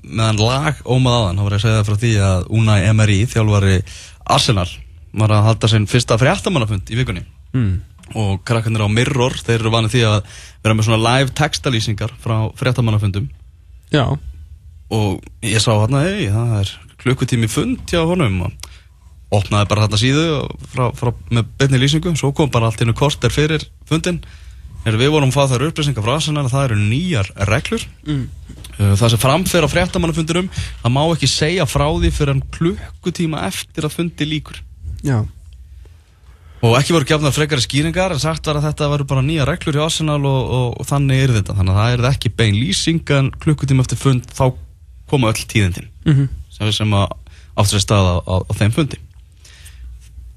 [0.06, 3.18] meðan lag ómað aðan, þá var ég að segja það frá því að Unai Emery,
[3.26, 3.74] þjálfari
[4.36, 4.68] Arsenal,
[5.12, 7.24] var að halda sinn fyrsta fréttamannafund í vikunni.
[7.52, 7.82] Mm.
[8.14, 10.26] og krakkarnir á Mirror, þeir eru vanið því að
[10.62, 13.28] vera með svona live textalýsingar frá fréttamannafundum.
[13.90, 14.04] Já,
[14.94, 16.70] og ég sá hérna, hei, það er
[17.02, 18.42] klukkutími fund hjá honum.
[18.46, 18.52] og
[19.34, 20.26] opnaði bara þetta síðu
[20.72, 24.20] frá, frá, með beinni lýsingu, svo kom bara allt innu korter fyrir fundin
[24.86, 27.84] Heru, við vorum að fá þær upplýsingar frá Arsenal að það eru nýjar reglur.
[28.06, 28.26] Mm.
[28.76, 33.88] Uh, það sem framfer á fréttamannafundunum það má ekki segja frá því fyrir klukkutíma eftir
[33.88, 34.60] að fundi líkur
[35.02, 35.24] já.
[36.62, 39.80] Og ekki voru gefnar frekari skýringar en sagt var að þetta veru bara nýja reglur
[39.80, 41.56] í Arsenal og, og, og þannig er þetta.
[41.58, 44.44] Þannig að það er ekki bein lýsing en klukkutíma eftir fund þá
[45.10, 45.90] koma öll tíðindin.
[46.06, 46.30] Mm -hmm.
[46.54, 47.08] sem, sem að
[47.56, 49.02] áttur sér stað á, á, á þeim fundi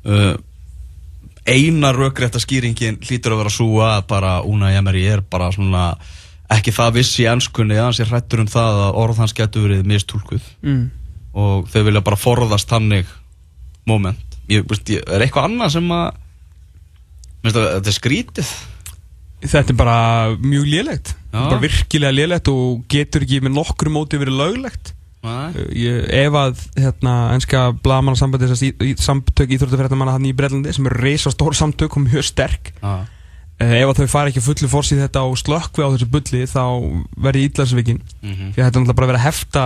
[0.06, 0.36] uh,
[1.50, 5.92] eina rökrétta skýringin hlýtur að vera svo að bara Una Emery er bara svona
[6.50, 9.68] ekki það viss í ennskunni að hans er hrættur um það að orð hans getur
[9.68, 10.84] verið mistúlkuð mm.
[11.38, 13.10] og þau vilja bara forðast hannig
[13.90, 16.10] moment ég, veist, ég, er eitthvað annað sem að
[17.44, 18.52] minnst að þetta er skrítið
[19.40, 20.00] Þetta er bara
[20.36, 21.44] mjög lélegt Já.
[21.46, 24.94] bara virkilega lélegt og getur ekki með nokkru móti verið löglegt.
[25.76, 30.86] Ég, ef að hérna, enska blaðmanna sambandi þess að samtök íþróttafréttamanna hann í Breitlandi sem
[30.88, 32.72] eru reysa stór samtök og mjög sterk.
[33.60, 36.64] Eh, ef að þau fara ekki fullu fórsið þetta og slökkvi á þessu bulli þá
[37.20, 38.54] verði ídlarsvikin Mhm.
[38.54, 39.64] því að þetta er náttúrulega bara að vera að hefta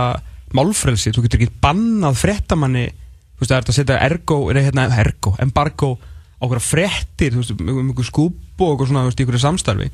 [0.54, 4.88] málfrelsi, þú getur ekki bannað fréttamanni þú veist það er að setja ergo, nei, hérna,
[4.98, 9.10] ergo embargo á okkur fréttir þú veist, um um einhver skúb og okkur svona þú
[9.12, 9.90] veist, í einhverju samstarfi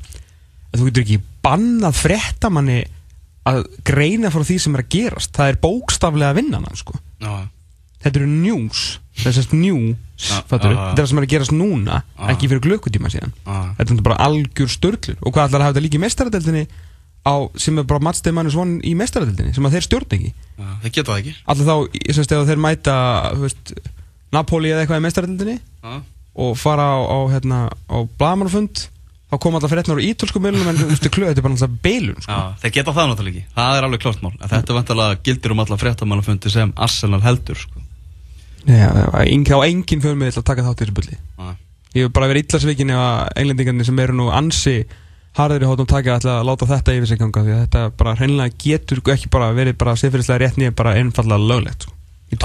[0.73, 2.79] þú getur ekki bannað fréttamanni
[3.49, 5.31] að greina frá því sem er að gerast.
[5.37, 6.97] Það er bókstaflega vinnan sko.
[8.01, 8.99] Þetta eru news.
[9.21, 10.77] Það sérst news, Já, fattur já.
[10.77, 12.29] þetta er það sem er að gerast núna, Já.
[12.31, 13.33] ekki fyrir glökkutíma síðan.
[13.77, 16.63] Þetta er bara algjör störlur og hvað ætlar að hafa þetta líka í mestaradeldinni
[17.27, 20.31] á, sem er bara matsteg manni svon í mestaradeldinni sem að þeir stjórn ekki?
[20.57, 21.33] Já, þeir geta það ekki.
[21.53, 21.75] Allir þá,
[22.17, 22.95] semst ef þeir mæta
[23.43, 23.73] veist,
[24.33, 25.99] Napoli eða eitthvað í mestaradeldinni Já.
[26.47, 28.87] og fara á, á, hérna, á blagamannafund
[29.31, 31.75] þá koma alltaf fréttnar á ítölsku meilunum en þú veist, klöð, þetta er bara alltaf
[31.85, 32.35] beilun sko.
[32.35, 35.53] Já, þeir geta það náttúrulega ekki það er alveg klart mál en þetta vantalega gildir
[35.55, 37.83] um alla fréttamannafundi sem Arsenal heldur sko.
[38.67, 41.21] Já, þá engin fjölmið að taka þátt í þessu bulli.
[41.91, 44.75] Ég hef bara verið illasvikin ef að englendingarnir sem eru nú ansi
[45.39, 48.55] harðir í hóttum taka að láta þetta yfir sig ganga því að þetta bara hreinlega
[48.59, 51.95] getur ekki bara verið bara siðfyrirslega rétt nýja bara einfallega löglegt sko.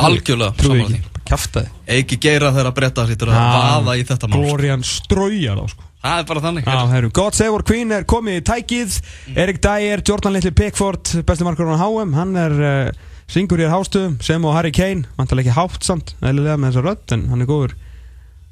[0.02, 1.62] Algjörlega, sammála
[1.94, 4.46] ekki, geira þegar að breyta hlýtur að vaða í þetta mál sko.
[4.46, 6.68] Glorian straujar á sko það er bara þannig.
[6.68, 8.98] Já, herru, God Save Our Queen er komið í tækið.
[9.44, 14.20] Erik Dyer, Jordan Little Pickford besti markurinn á HM, hann er uh, syngur hér hástöðum,
[14.24, 15.08] sem og Harry Kane.
[15.18, 17.76] Vantarlega ekki hátt samt, eðlilega með þessa rödd en hann er góður,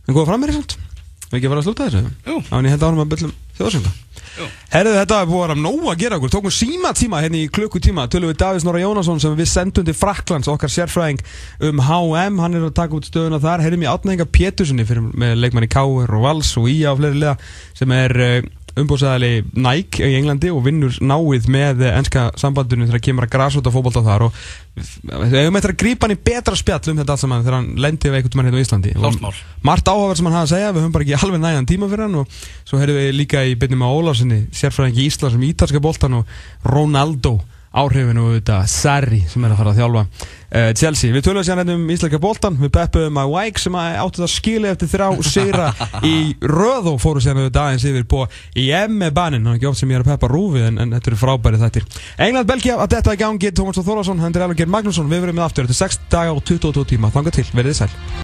[0.05, 0.78] hann er góður frammeiri samt
[1.31, 2.03] við ekki að fara að slúta þessu?
[2.29, 2.41] Jú.
[2.49, 3.95] á hann ég held ánum að byllum þjóðsönga
[4.35, 4.47] Jú.
[4.72, 6.31] Herðu, þetta er búið að vera nóg að gera okkur.
[6.33, 8.09] Tókum síma tíma hérna í klukkutíma.
[8.11, 11.22] Tölum við Davís Norra Jónasson sem við sendum til Fraklands okkar sérfræðing
[11.68, 13.62] um HM hann er að taka út stöðuna þar.
[13.62, 17.37] Herðum í átnæðinga Péturssoni fyrir með leikmanni Káur og Vals og Ía og fleiri liða
[17.79, 18.16] sem er
[18.81, 24.03] umbúðsæðali Nike í Englandi og vinnur náið með ennska sambandinu þegar kemur að grasúta fótbolta
[24.05, 24.39] þar og
[24.75, 27.70] við hefum eitthvað að grípa hann í betra spjall um þetta allt saman þegar hann
[27.85, 29.31] lendi við einhvern mann hérna á Íslandi Klárt mál.
[29.31, 31.91] Og margt áhugaverð sem hann hafa að segja, við höfum bara ekki alveg nægan tíma
[31.93, 35.83] fyrir hann og svo heyrðum við líka í byrnum á Ólarsinni, sérfræðingi Íslands um ítalska
[35.85, 37.39] boltan og Ronaldo
[37.75, 40.05] áhrifin og þetta Sarri sem er að fara að þjálfa
[40.55, 41.13] uh, Chelsea.
[41.15, 44.33] Við tölum sér hérna um íslenska boltan, við beppum að White sem að áttu það
[44.35, 45.69] skili eftir þrjá sigra
[46.07, 48.25] í röð og fóru sér þetta aðeins yfir på
[48.61, 50.97] í M banin, það er ekki oft sem ég er að peppa rúfið en, en
[50.97, 51.89] þetta eru frábæri þættir.
[52.29, 55.49] England, Belgia, að þetta er gangi, Tómas Þór Þórlarsson, Hendur Elger Magnússon, við verum með
[55.49, 57.93] aftur, þetta er 6 daga og 22 tíma, þanga til, verðið sæl.